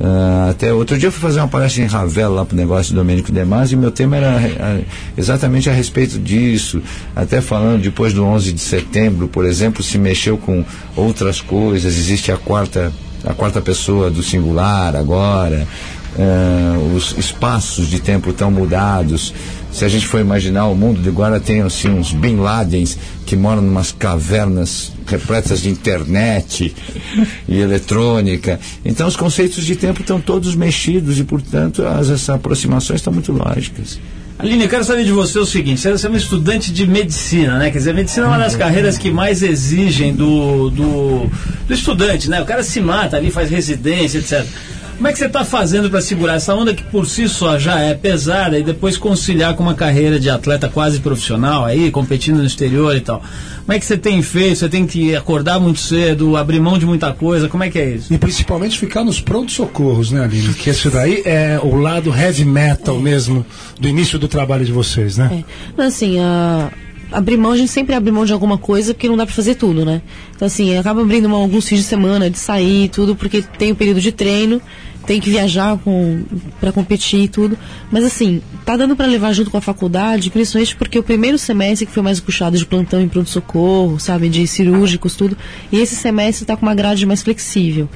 [0.00, 2.94] Uh, até outro dia eu fui fazer uma palestra em Ravel lá para o negócio
[2.94, 4.80] do Domênico Demas e meu tema era a,
[5.14, 6.80] exatamente a respeito disso,
[7.14, 10.64] até falando depois do 11 de setembro, por exemplo, se mexeu com
[10.96, 12.90] outras coisas, existe a quarta
[13.24, 15.66] a quarta pessoa do singular agora,
[16.16, 19.32] uh, os espaços de tempo tão mudados.
[19.72, 23.36] Se a gente for imaginar o mundo de agora tem assim uns Bin Ladens que
[23.36, 26.74] moram em umas cavernas repletas de internet
[27.48, 28.58] e eletrônica.
[28.84, 33.32] Então os conceitos de tempo estão todos mexidos e, portanto, as, as aproximações estão muito
[33.32, 34.00] lógicas.
[34.40, 37.70] Aline, eu quero saber de você o seguinte: você é uma estudante de medicina, né?
[37.70, 41.30] Quer dizer, a medicina é uma das carreiras que mais exigem do, do,
[41.68, 42.40] do estudante, né?
[42.40, 44.46] O cara se mata ali, faz residência, etc.
[45.00, 47.80] Como é que você está fazendo para segurar essa onda que por si só já
[47.80, 52.44] é pesada e depois conciliar com uma carreira de atleta quase profissional aí, competindo no
[52.44, 53.22] exterior e tal?
[53.60, 54.58] Como é que você tem feito?
[54.58, 57.48] Você tem que acordar muito cedo, abrir mão de muita coisa?
[57.48, 58.12] Como é que é isso?
[58.12, 60.52] E principalmente ficar nos prontos-socorros, né, Aline?
[60.52, 63.46] Que isso daí é o lado heavy metal mesmo
[63.80, 65.30] do início do trabalho de vocês, né?
[65.32, 65.44] É.
[65.78, 66.70] Mas assim, a
[67.10, 69.54] abrir mão, a gente sempre abre mão de alguma coisa, porque não dá para fazer
[69.54, 70.02] tudo, né?
[70.36, 73.72] Então, assim, acaba abrindo mão alguns fins de semana, de sair e tudo, porque tem
[73.72, 74.60] o período de treino
[75.06, 76.22] tem que viajar com
[76.60, 77.58] para competir e tudo.
[77.90, 81.86] Mas assim, tá dando para levar junto com a faculdade, principalmente porque o primeiro semestre
[81.86, 85.36] que foi mais puxado de plantão em pronto-socorro, sabe, de cirúrgicos, tudo.
[85.72, 87.88] E esse semestre tá com uma grade mais flexível.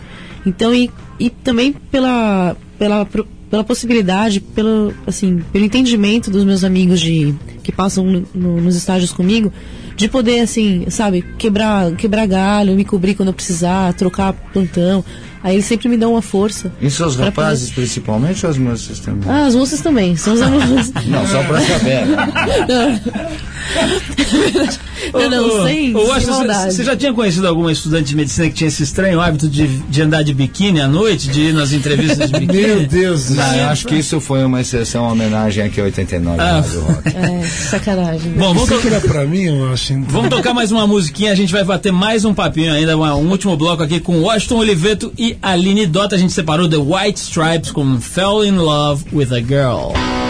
[0.46, 3.06] Então, e, e também pela, pela,
[3.50, 8.76] pela possibilidade, pelo, assim, pelo entendimento dos meus amigos de, que passam no, no, nos
[8.76, 9.52] estágios comigo,
[9.96, 15.04] de poder, assim, sabe, quebrar, quebrar galho, me cobrir quando eu precisar, trocar plantão.
[15.44, 16.72] Aí eles sempre me dão uma força.
[16.80, 17.82] E seus rapazes, poder...
[17.82, 19.30] principalmente, ou as moças também?
[19.30, 20.16] Ah, as moças também.
[20.16, 20.90] São as moças.
[21.06, 22.06] não, só pra saber.
[22.06, 23.00] Né?
[25.12, 26.72] não, não, sem, ô, sem maldade.
[26.72, 30.00] Você já tinha conhecido alguma estudante de medicina que tinha esse estranho hábito de, de
[30.00, 32.62] andar de biquíni à noite, de ir nas entrevistas de biquíni?
[32.66, 33.54] Meu Deus do céu.
[33.54, 36.64] Eu acho que isso foi uma exceção, uma homenagem aqui a 89 ah.
[37.04, 38.32] É, sacanagem.
[38.32, 39.92] Bom, vamos tocar pra mim, eu acho.
[39.92, 40.08] Então.
[40.08, 43.54] Vamos tocar mais uma musiquinha, a gente vai bater mais um papinho ainda, um último
[43.58, 46.16] bloco aqui com Washington Oliveto e Aline Dota.
[46.16, 50.23] A gente separou The White Stripes com Fell in Love with a Girl.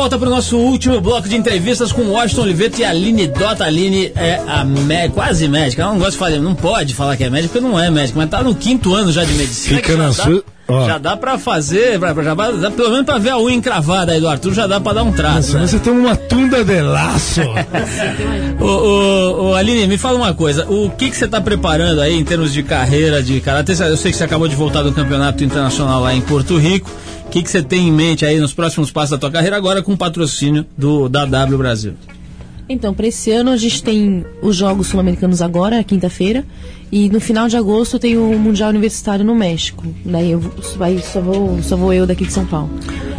[0.00, 3.64] Volta para o nosso último bloco de entrevistas com Washington Oliveto e Aline Dota.
[3.66, 5.82] Aline é a mé- quase médica.
[5.82, 8.18] Ela não gosta de falar, não pode falar que é médica porque não é médica,
[8.18, 9.76] mas tá no quinto ano já de medicina.
[9.76, 10.86] Fica na dá- sua- ó.
[10.86, 14.20] Já dá pra fazer, pra, já dá, pelo menos pra ver a unha encravada aí
[14.20, 15.52] do Arthur, já dá pra dar um traço.
[15.52, 15.66] Nossa, né?
[15.66, 17.40] você tem uma tunda de laço.
[18.60, 20.66] Ô, ô, ô, Aline, me fala uma coisa.
[20.70, 23.72] O que, que você está preparando aí em termos de carreira, de karatê?
[23.72, 26.90] Eu sei que você acabou de voltar do campeonato internacional lá em Porto Rico.
[27.26, 29.82] O que, que você tem em mente aí nos próximos passos da tua carreira, agora
[29.82, 31.94] com o patrocínio do, da W Brasil?
[32.72, 36.44] Então, para esse ano a gente tem os Jogos Sul-Americanos agora, quinta-feira,
[36.92, 39.84] e no final de agosto tem o Mundial Universitário no México.
[40.04, 42.70] Daí eu vou- vai, só, vou, só vou eu daqui de São Paulo.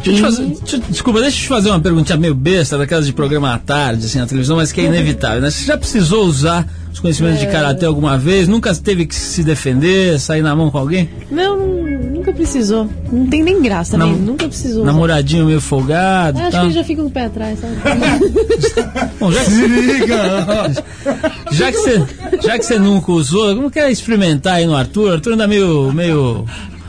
[0.04, 2.78] Deixa eu te E- fazer- deixa desculpa, deixa eu te fazer uma perguntinha meio besta,
[2.78, 5.50] daquelas de programa à tarde, assim, na televisão, mas que é inevitável, né?
[5.50, 8.48] Você já precisou usar os conhecimentos de karatê alguma vez?
[8.48, 11.10] Nunca teve que se defender, sair na mão com alguém?
[11.30, 12.90] Não, nunca precisou.
[13.12, 14.18] Não tem nem graça, Nam- né?
[14.20, 14.84] Nunca precisou.
[14.86, 16.62] Namoradinho meio folgado e Acho tal.
[16.62, 17.76] que ele já fica com o pé atrás, sabe?
[19.20, 20.72] Bom, já que Se liga!
[21.52, 22.02] Já que você,
[22.42, 25.14] já que você nunca usou, como quer experimentar aí no Arthur?
[25.16, 26.46] Arthur anda meio, meio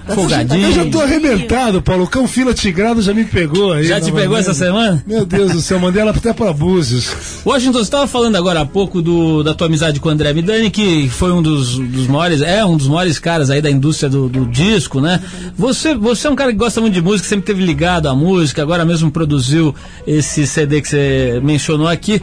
[0.06, 0.68] folgadinho.
[0.68, 2.04] Eu já tô arrebentado, Paulo.
[2.04, 3.84] O cão fila tigrado já me pegou aí.
[3.84, 4.40] Já te pegou maneira.
[4.40, 5.02] essa semana?
[5.06, 7.42] Meu Deus do céu, mandei ela até pra Búzios.
[7.44, 10.70] Washington, você estava falando agora há pouco do, da tua amizade com o André Midani,
[10.70, 14.28] que foi um dos, dos maiores, é um dos maiores caras aí da indústria do,
[14.28, 15.20] do disco, né?
[15.56, 18.62] Você, você é um cara que gosta muito de música, sempre teve ligado à música,
[18.62, 19.74] agora mesmo produziu
[20.06, 22.20] esse CD que você mencionou aqui.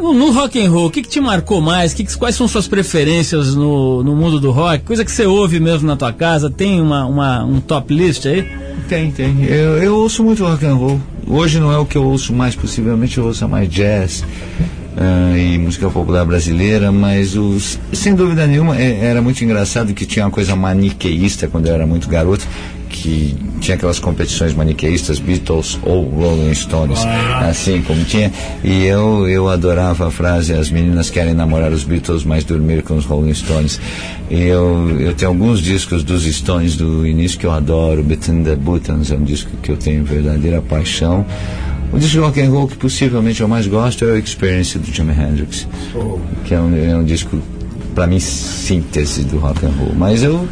[0.00, 1.92] No, rock and roll, o que, que te marcou mais?
[1.92, 4.84] Que quais são suas preferências no, no mundo do rock?
[4.84, 6.50] Coisa que você ouve mesmo na tua casa?
[6.50, 8.46] Tem uma, uma, um top list aí?
[8.88, 9.44] Tem, tem.
[9.44, 11.00] Eu, eu ouço muito rock and roll.
[11.26, 14.24] Hoje não é o que eu ouço mais, possivelmente eu ouço mais jazz
[14.96, 20.04] ah, e música popular brasileira, mas os, sem dúvida nenhuma é- era muito engraçado que
[20.06, 22.46] tinha uma coisa maniqueísta quando eu era muito garoto,
[23.02, 26.98] que tinha aquelas competições maniqueístas, Beatles ou Rolling Stones,
[27.40, 28.30] assim como tinha.
[28.62, 32.96] E eu, eu adorava a frase, as meninas querem namorar os Beatles, mas dormir com
[32.96, 33.80] os Rolling Stones.
[34.30, 38.56] E eu, eu tenho alguns discos dos Stones do início que eu adoro, Between the
[38.56, 41.24] Buttons é um disco que eu tenho verdadeira paixão.
[41.92, 44.92] O disco de rock and roll que possivelmente eu mais gosto é o Experience do
[44.92, 45.66] Jimi Hendrix,
[46.44, 47.36] que é um, é um disco
[47.94, 49.92] para mim síntese do rock and roll.
[49.96, 50.48] Mas eu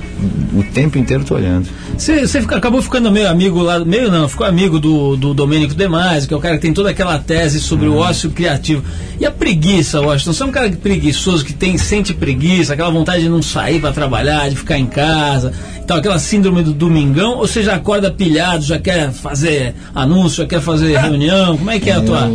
[0.54, 1.68] o tempo inteiro tô olhando.
[1.96, 6.26] Você, fica- acabou ficando meio amigo lá, meio não, ficou amigo do, do Domênico Demais,
[6.26, 8.82] que é o cara que tem toda aquela tese sobre o ócio criativo.
[9.20, 10.32] E a preguiça, Washington?
[10.32, 13.92] Você é um cara preguiçoso que tem, sente preguiça, aquela vontade de não sair para
[13.92, 18.64] trabalhar, de ficar em casa, então aquela síndrome do domingão, ou você já acorda pilhado,
[18.64, 21.56] já quer fazer anúncio, já quer fazer reunião?
[21.56, 22.30] Como é que é a tua,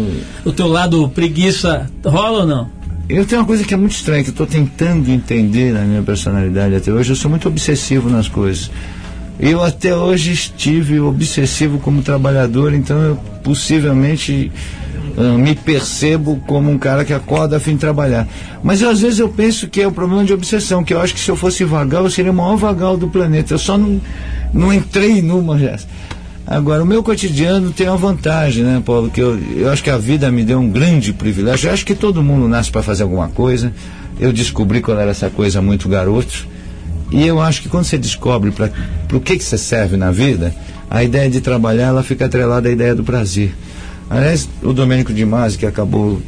[0.46, 1.90] o teu lado preguiça?
[2.06, 2.83] Rola ou não?
[3.10, 6.02] Eu tenho uma coisa que é muito estranha, que eu estou tentando entender na minha
[6.02, 7.12] personalidade até hoje.
[7.12, 8.72] Eu sou muito obsessivo nas coisas.
[9.40, 14.50] Eu até hoje estive obsessivo como trabalhador, então eu possivelmente
[15.18, 18.28] ah, me percebo como um cara que acorda a fim de trabalhar.
[18.64, 21.14] Mas eu, às vezes eu penso que é o problema de obsessão, que eu acho
[21.14, 23.54] que se eu fosse vagal, eu seria o maior vagal do planeta.
[23.54, 24.00] Eu só não,
[24.54, 25.88] não entrei numa dessas.
[26.46, 29.10] Agora, o meu cotidiano tem uma vantagem, né, Paulo?
[29.10, 31.70] Que eu, eu acho que a vida me deu um grande privilégio.
[31.70, 33.74] Eu acho que todo mundo nasce para fazer alguma coisa.
[34.20, 36.48] Eu descobri quando era essa coisa muito garoto.
[37.12, 38.72] E eu acho que quando você descobre para
[39.14, 40.54] o que, que você serve na vida,
[40.90, 43.56] a ideia de trabalhar ela fica atrelada à ideia do prazer.
[44.10, 46.22] Aliás, o Domênico de Masi, que acabou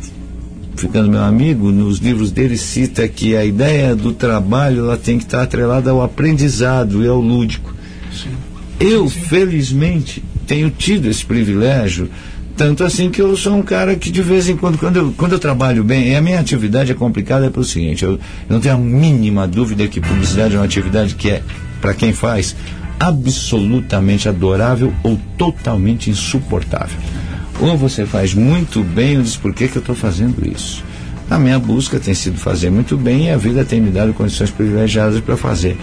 [0.75, 5.23] ficando meu amigo, nos livros dele cita que a ideia do trabalho ela tem que
[5.23, 7.73] estar atrelada ao aprendizado e ao lúdico.
[8.79, 12.09] Eu, felizmente, tenho tido esse privilégio,
[12.57, 15.33] tanto assim que eu sou um cara que de vez em quando, quando eu, quando
[15.33, 18.19] eu trabalho bem, e a minha atividade é complicada é pelo seguinte, eu,
[18.49, 21.41] não tenho a mínima dúvida que publicidade é uma atividade que é,
[21.81, 22.55] para quem faz,
[22.99, 26.97] absolutamente adorável ou totalmente insuportável.
[27.59, 30.83] Ou você faz muito bem, ou diz por que, que eu estou fazendo isso.
[31.29, 34.51] A minha busca tem sido fazer muito bem e a vida tem me dado condições
[34.51, 35.77] privilegiadas para fazer.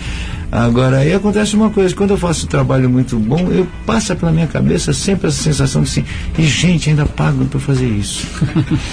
[0.53, 4.31] Agora, aí acontece uma coisa, quando eu faço um trabalho muito bom, eu passa pela
[4.31, 6.05] minha cabeça sempre essa sensação de assim,
[6.39, 8.27] e gente, ainda pagam para fazer isso.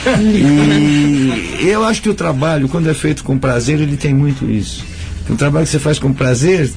[1.61, 4.85] e eu acho que o trabalho, quando é feito com prazer, ele tem muito isso.
[5.29, 6.71] Um trabalho que você faz com prazer,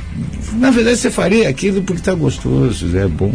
[0.54, 3.32] na verdade você faria aquilo porque está gostoso, é bom.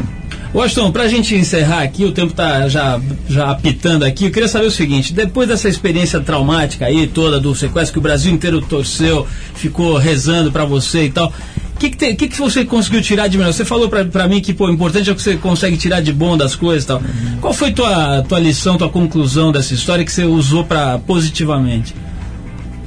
[0.54, 4.68] Washington, pra gente encerrar aqui, o tempo tá já, já apitando aqui, eu queria saber
[4.68, 9.28] o seguinte, depois dessa experiência traumática aí toda do sequestro que o Brasil inteiro torceu,
[9.54, 11.34] ficou rezando pra você e tal,
[11.76, 13.54] o que, que, que, que você conseguiu tirar de melhor?
[13.54, 16.02] Você falou pra, pra mim que pô, o importante é o que você consegue tirar
[16.02, 17.00] de bom das coisas e tal.
[17.40, 21.94] Qual foi tua, tua lição, tua conclusão dessa história que você usou pra, positivamente?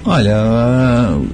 [0.05, 0.35] Olha,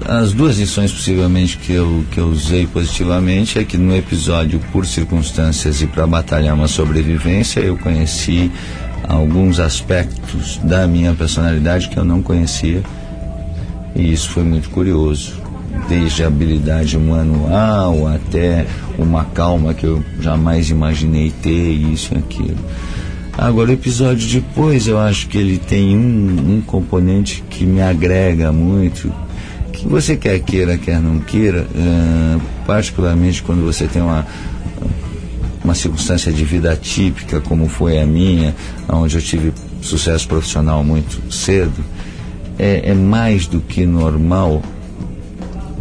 [0.05, 4.85] as duas lições possivelmente que eu, que eu usei positivamente é que no episódio Por
[4.85, 8.51] Circunstâncias e para Batalhar uma Sobrevivência eu conheci
[9.07, 12.83] alguns aspectos da minha personalidade que eu não conhecia
[13.95, 15.33] e isso foi muito curioso.
[15.87, 18.65] Desde a habilidade manual até
[18.97, 22.57] uma calma que eu jamais imaginei ter, isso e aquilo.
[23.37, 28.51] Agora, o episódio depois, eu acho que ele tem um, um componente que me agrega
[28.51, 29.13] muito,
[29.71, 34.25] que você quer queira, quer não queira, eh, particularmente quando você tem uma,
[35.63, 38.55] uma circunstância de vida atípica, como foi a minha,
[38.89, 41.85] onde eu tive sucesso profissional muito cedo,
[42.57, 44.63] é, é mais do que normal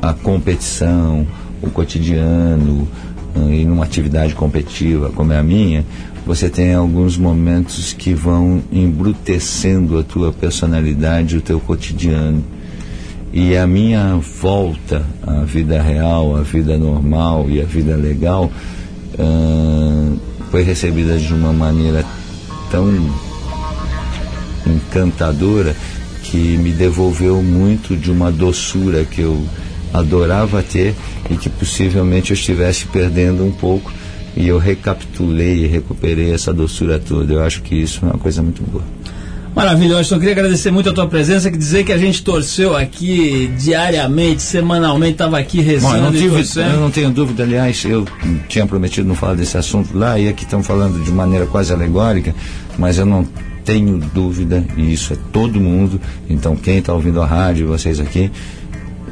[0.02, 1.26] a competição,
[1.62, 2.86] o cotidiano,
[3.34, 5.86] eh, e numa atividade competitiva como é a minha,
[6.26, 12.42] você tem alguns momentos que vão embrutecendo a tua personalidade, o teu cotidiano.
[13.32, 18.50] E a minha volta à vida real, à vida normal e à vida legal
[19.16, 20.16] ah,
[20.50, 22.04] foi recebida de uma maneira
[22.72, 22.92] tão
[24.66, 25.76] encantadora
[26.24, 29.40] que me devolveu muito de uma doçura que eu
[29.94, 30.92] adorava ter
[31.30, 33.92] e que possivelmente eu estivesse perdendo um pouco
[34.36, 37.32] e eu recapitulei e recuperei essa doçura toda.
[37.32, 38.84] Eu acho que isso é uma coisa muito boa.
[39.56, 40.18] Maravilha, Washington.
[40.18, 45.12] Queria agradecer muito a tua presença, que dizer que a gente torceu aqui diariamente, semanalmente,
[45.12, 48.06] estava aqui Bom, eu, rezando não tive, eu não tenho dúvida, aliás, eu
[48.50, 52.34] tinha prometido não falar desse assunto lá e aqui estão falando de maneira quase alegórica,
[52.76, 53.26] mas eu não
[53.64, 58.30] tenho dúvida, e isso é todo mundo, então quem está ouvindo a rádio, vocês aqui,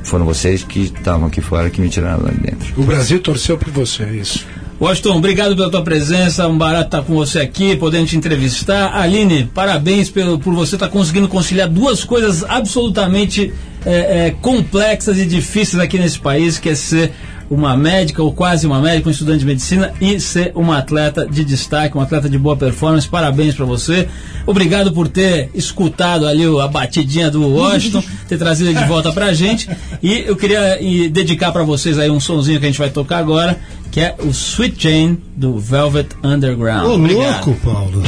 [0.04, 2.74] foram vocês que estavam aqui fora que me tiraram lá de dentro.
[2.76, 4.46] O Brasil torceu por você, é isso.
[4.80, 6.48] Washington, obrigado pela tua presença.
[6.48, 8.94] Um barato estar com você aqui, podendo te entrevistar.
[8.94, 13.52] Aline, parabéns pelo, por você estar conseguindo conciliar duas coisas absolutamente
[13.86, 17.12] é, é, complexas e difíceis aqui nesse país, que é ser
[17.50, 21.44] uma médica ou quase uma médica, um estudante de medicina e ser uma atleta de
[21.44, 23.08] destaque, um atleta de boa performance.
[23.08, 24.08] Parabéns para você.
[24.46, 29.32] Obrigado por ter escutado ali a batidinha do Washington, ter trazido ele de volta pra
[29.32, 29.68] gente.
[30.02, 30.78] E eu queria
[31.10, 33.58] dedicar para vocês aí um sonzinho que a gente vai tocar agora,
[33.90, 36.86] que é o Sweet Jane do Velvet Underground.
[36.86, 37.46] Ô, Obrigado.
[37.46, 38.02] louco, Paulo.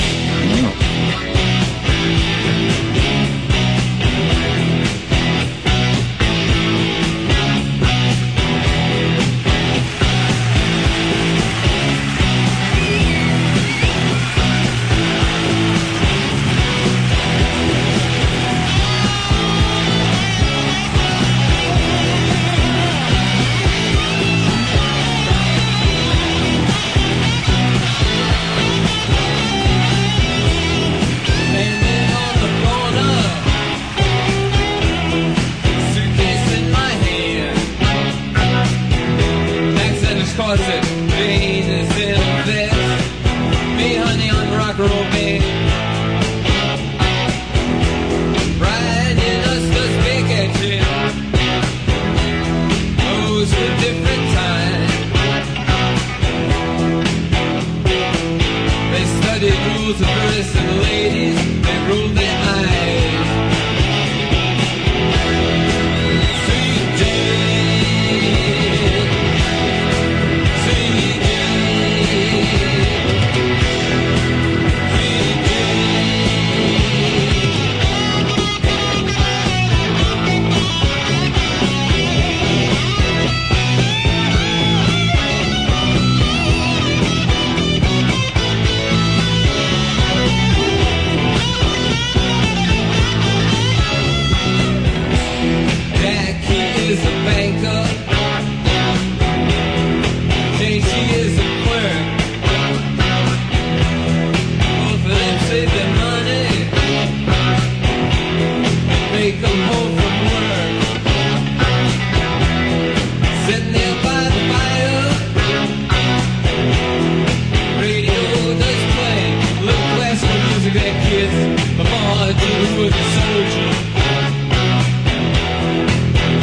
[121.99, 122.53] I do.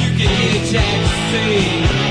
[0.03, 0.61] You can hear
[1.31, 2.02] sing.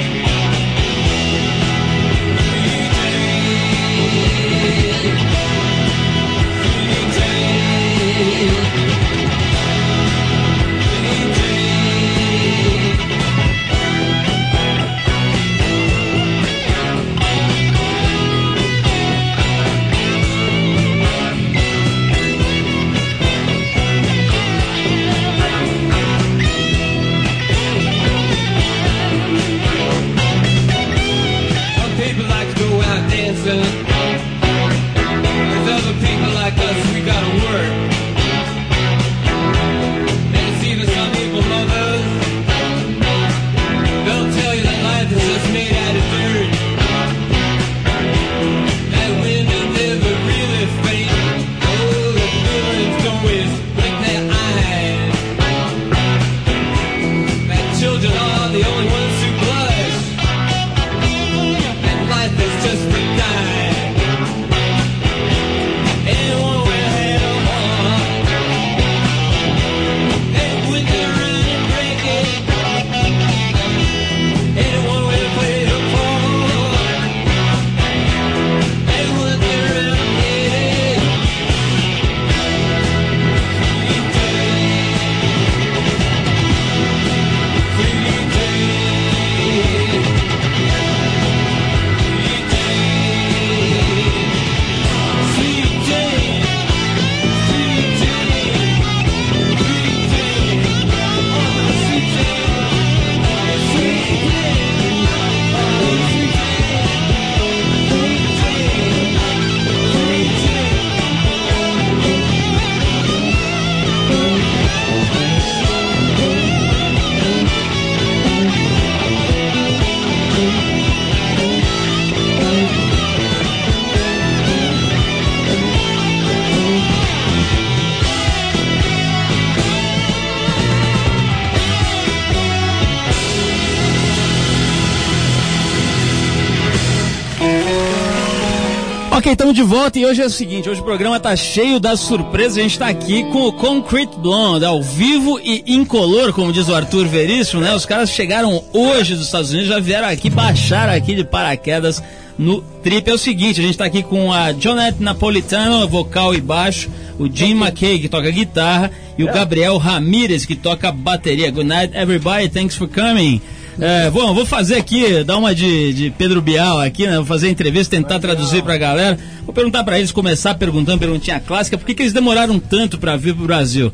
[139.42, 142.58] Estamos de volta e hoje é o seguinte, hoje o programa tá cheio das surpresas,
[142.58, 146.74] a gente tá aqui com o Concrete Blonde, ao vivo e incolor, como diz o
[146.74, 147.74] Arthur Veríssimo, né?
[147.74, 152.00] Os caras chegaram hoje dos Estados Unidos, já vieram aqui, baixaram aqui de paraquedas
[152.38, 153.10] no trip.
[153.10, 156.88] É o seguinte, a gente tá aqui com a Jonette Napolitano, vocal e baixo,
[157.18, 161.50] o Jim McKay, que toca guitarra, e o Gabriel Ramírez, que toca bateria.
[161.50, 163.40] Good night, everybody, thanks for coming.
[163.80, 167.16] É, bom, vou fazer aqui, dar uma de, de Pedro Bial aqui, né?
[167.16, 169.18] Vou fazer a entrevista, tentar traduzir pra galera.
[169.44, 173.16] Vou perguntar pra eles, começar perguntando perguntinha clássica, por que, que eles demoraram tanto pra
[173.16, 173.92] vir pro Brasil?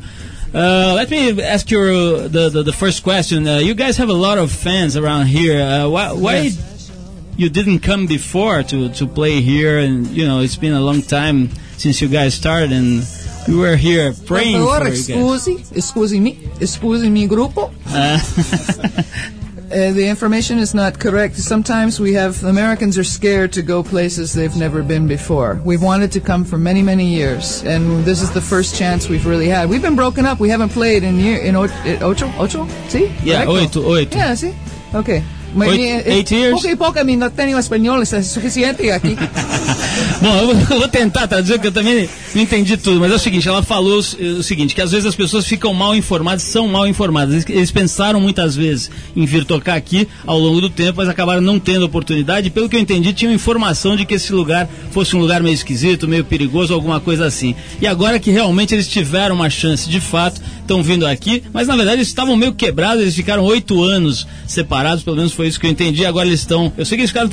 [0.53, 3.47] Uh, let me ask you the, the, the first question.
[3.47, 5.61] Uh, you guys have a lot of fans around here.
[5.61, 6.51] Uh, why why
[7.37, 9.77] you didn't come before to, to play here?
[9.77, 13.05] And you know, it's been a long time since you guys started, and
[13.47, 15.07] we were here praying Per favore, for you guys.
[15.07, 17.69] scusi, scusi me, scusi mi gruppo.
[19.71, 21.35] Uh, the information is not correct.
[21.35, 25.61] Sometimes we have Americans are scared to go places they've never been before.
[25.63, 29.27] We've wanted to come for many, many years, and this is the first chance we've
[29.27, 29.69] really had.
[29.69, 30.39] We've been broken up.
[30.39, 33.13] We haven't played in year in ocho, ocho, See?
[33.23, 34.15] Yeah, oito, oito.
[34.15, 34.55] Yeah, see.
[34.95, 35.23] Okay.
[35.55, 36.55] Oito- eh, eight years?
[36.55, 37.17] Poco y poco, mi
[37.59, 39.15] espanhol, isso é suficiente aqui.
[40.21, 43.15] Bom, eu vou, eu vou tentar traduzir, porque eu também não entendi tudo, mas é
[43.15, 45.95] o seguinte, ela falou o, s- o seguinte, que às vezes as pessoas ficam mal
[45.95, 47.33] informadas, são mal informadas.
[47.33, 51.41] Eles, eles pensaram muitas vezes em vir tocar aqui ao longo do tempo, mas acabaram
[51.41, 52.47] não tendo oportunidade.
[52.47, 55.53] E pelo que eu entendi, tinham informação de que esse lugar fosse um lugar meio
[55.53, 57.55] esquisito, meio perigoso, alguma coisa assim.
[57.81, 61.75] E agora que realmente eles tiveram uma chance de fato, estão vindo aqui, mas na
[61.75, 65.65] verdade eles estavam meio quebrados, eles ficaram oito anos separados, pelo menos foi isso que
[65.65, 66.05] eu entendi.
[66.05, 66.69] Agora eles estão.
[66.77, 67.29] Eu sei que eles ficaram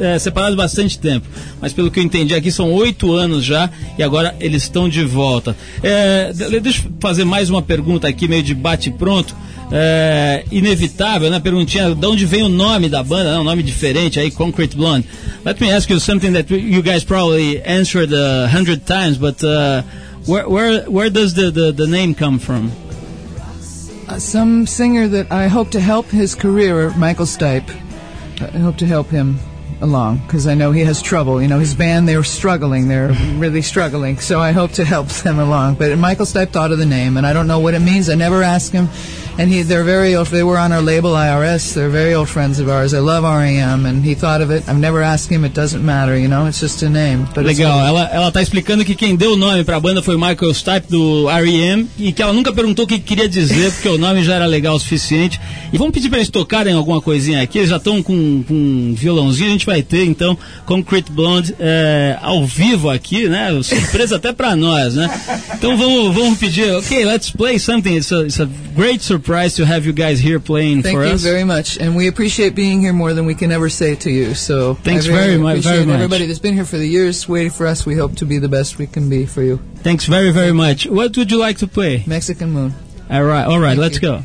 [0.00, 1.26] eh, separados bastante tempo,
[1.60, 5.04] mas pelo que eu entendi aqui são oito anos já e agora eles estão de
[5.04, 5.54] volta.
[6.34, 9.36] De- deixa eu fazer mais uma pergunta aqui, meio de bate-pronto.
[9.70, 11.38] É, inevitável, né?
[11.38, 13.38] Perguntinha de onde vem o nome da banda, né?
[13.38, 15.06] um nome diferente aí, Concrete Blonde.
[15.44, 19.82] Let me ask you something that you guys probably answered a hundred times, but uh,
[20.26, 22.70] where, where, where does the, the, the name come from?
[24.10, 27.70] Uh, some singer that I hope to help his career, Michael Stipe.
[28.40, 29.38] I hope to help him
[29.80, 31.40] along because I know he has trouble.
[31.40, 32.88] You know, his band, they're struggling.
[32.88, 34.18] They're really struggling.
[34.18, 35.76] So I hope to help them along.
[35.76, 38.10] But Michael Stipe thought of the name, and I don't know what it means.
[38.10, 38.88] I never asked him.
[39.38, 40.28] And he, they're very old.
[40.28, 41.74] They were on our label IRS.
[41.74, 42.92] They're very old friends of ours.
[42.92, 44.68] I love REM, and he thought of it.
[44.68, 45.44] I've never asked him.
[45.44, 46.46] It doesn't matter, you know.
[46.46, 47.26] It's just a name.
[47.34, 47.88] But Legal, cool.
[47.88, 51.28] ela, ela tá explicando que quem deu o nome pra banda foi Michael Stipe do
[51.30, 51.88] R.E.M.
[51.98, 54.74] e que ela nunca perguntou o que queria dizer, porque o nome já era legal
[54.74, 55.40] o suficiente.
[55.72, 58.94] E vamos pedir pra eles tocarem alguma coisinha aqui, eles já estão com, com um
[58.94, 63.48] violãozinho, a gente vai ter então Concrete Blonde é, ao vivo aqui, né?
[63.62, 65.08] Surpresa até pra nós, né?
[65.54, 67.96] Então vamos, vamos pedir, ok, let's play something.
[67.96, 71.12] It's a, it's a great surprise to have you guys here playing Thank for you
[71.12, 71.22] us.
[71.22, 74.34] very much, and we appreciate being here more than we can ever say to you.
[74.34, 75.94] So Thanks I very mu- appreciate very much.
[75.94, 77.86] Everybody that's been here for the years, waiting for us.
[77.86, 79.58] We hope to be the best we can be for you.
[79.76, 80.86] Thanks very, very much.
[80.86, 82.04] What would you like to play?
[82.06, 82.74] Mexican Moon.
[83.08, 84.00] All right, all right, Thank let's you.
[84.02, 84.22] go.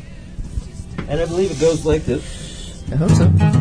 [1.08, 2.82] And I believe it goes like this.
[2.92, 3.55] I hope so.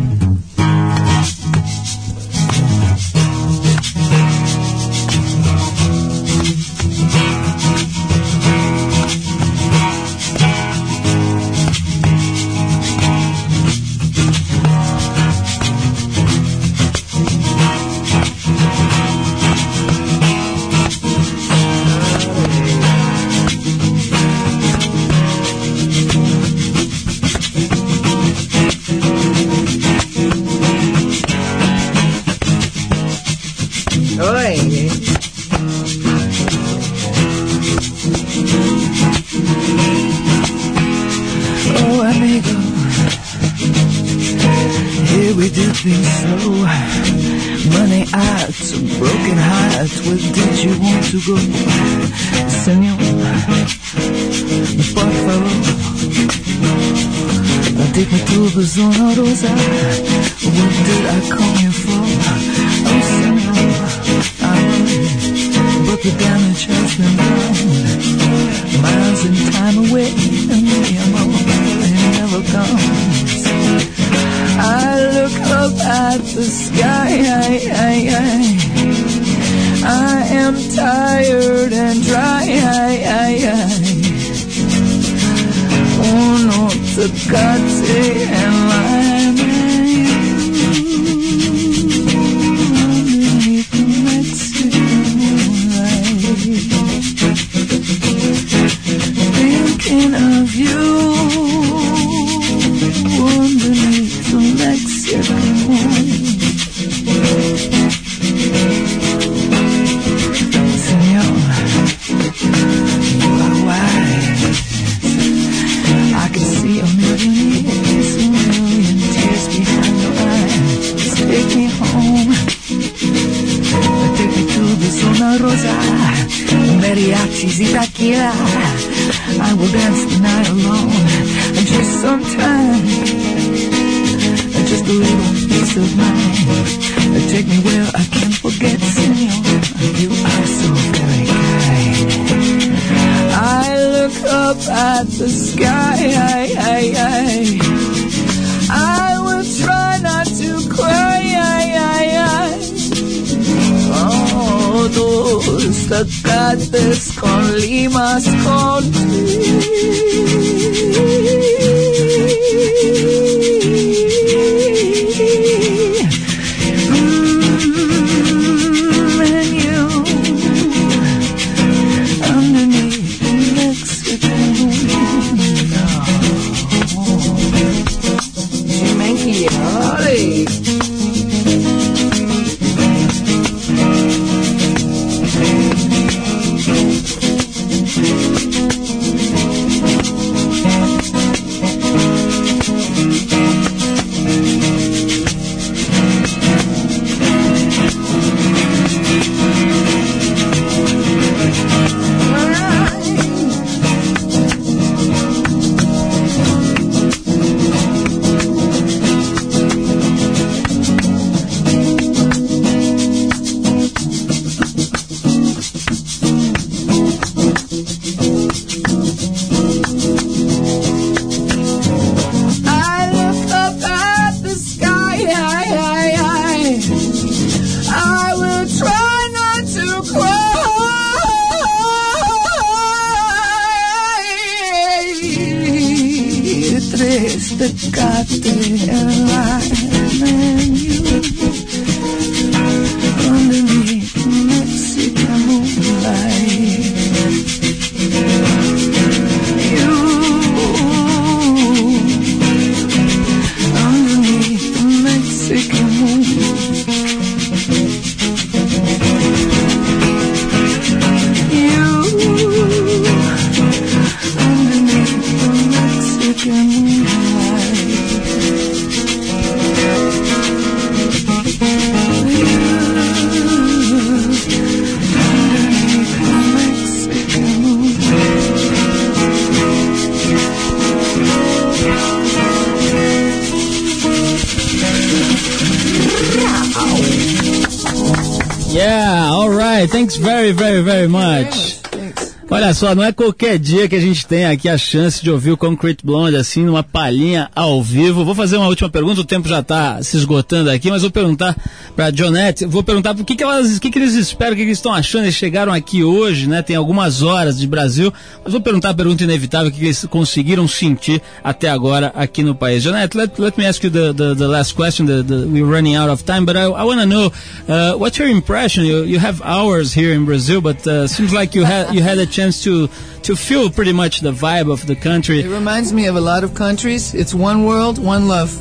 [292.76, 295.58] Só, não é qualquer dia que a gente tem aqui a chance de ouvir o
[295.58, 298.26] Concrete Blonde assim, numa palhinha ao vivo.
[298.26, 301.56] Vou fazer uma última pergunta, o tempo já está se esgotando aqui, mas vou perguntar
[301.96, 304.64] para Jonette, vou perguntar o que, que, elas, o que, que eles esperam, o que,
[304.64, 305.24] que eles estão achando.
[305.24, 306.62] Eles chegaram aqui hoje, né?
[306.62, 310.06] Tem algumas horas de Brasil, mas vou perguntar a pergunta inevitável, o que, que eles
[310.06, 312.84] conseguiram sentir até agora aqui no país.
[312.84, 315.06] Jonette, let, let me ask you the, the, the last question.
[315.06, 317.32] The, the, we're running out of time, but I, I want to know
[317.70, 318.84] uh, what's your impression?
[318.84, 322.18] You, you have hours here in Brazil, but uh, seems like you had you had
[322.18, 322.90] a chance to
[323.24, 325.40] to feel pretty much the vibe of the country.
[325.40, 327.14] It reminds me of a lot of countries.
[327.14, 328.52] It's one world, one love.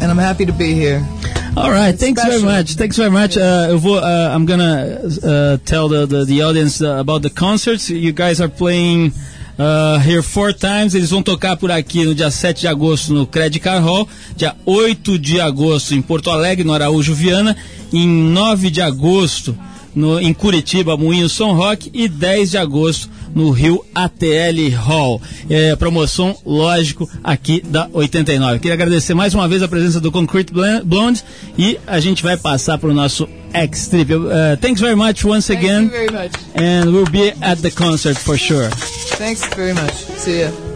[0.00, 1.06] And I'm happy to be here.
[1.54, 2.76] All right, thanks very much.
[2.76, 3.36] Thanks very much.
[3.36, 7.90] Uh, uh, I'm gonna uh, tell the, the, the audience uh, about the concerts.
[7.90, 9.12] You guys are playing
[9.58, 10.94] uh, here four times.
[10.94, 14.56] Eles vão tocar por aqui no dia 7 de agosto no Credit Car Hall, dia
[14.64, 17.54] 8 de agosto em Porto Alegre, no Araújo Viana,
[17.92, 19.54] em 9 de agosto
[19.94, 25.20] no, em Curitiba, Moinho São Roque, e 10 de agosto no Rio ATL Hall.
[25.48, 28.58] É, promoção, lógico, aqui da 89.
[28.58, 30.52] Queria agradecer mais uma vez a presença do Concrete
[30.84, 31.24] Blonde
[31.58, 34.14] e a gente vai passar para o nosso X-Trip.
[34.14, 35.88] Uh, thanks very much once again.
[35.88, 36.32] Thank you very much.
[36.54, 38.70] And we'll be at the concert for sure.
[39.16, 39.92] Thanks very much.
[40.18, 40.71] See ya.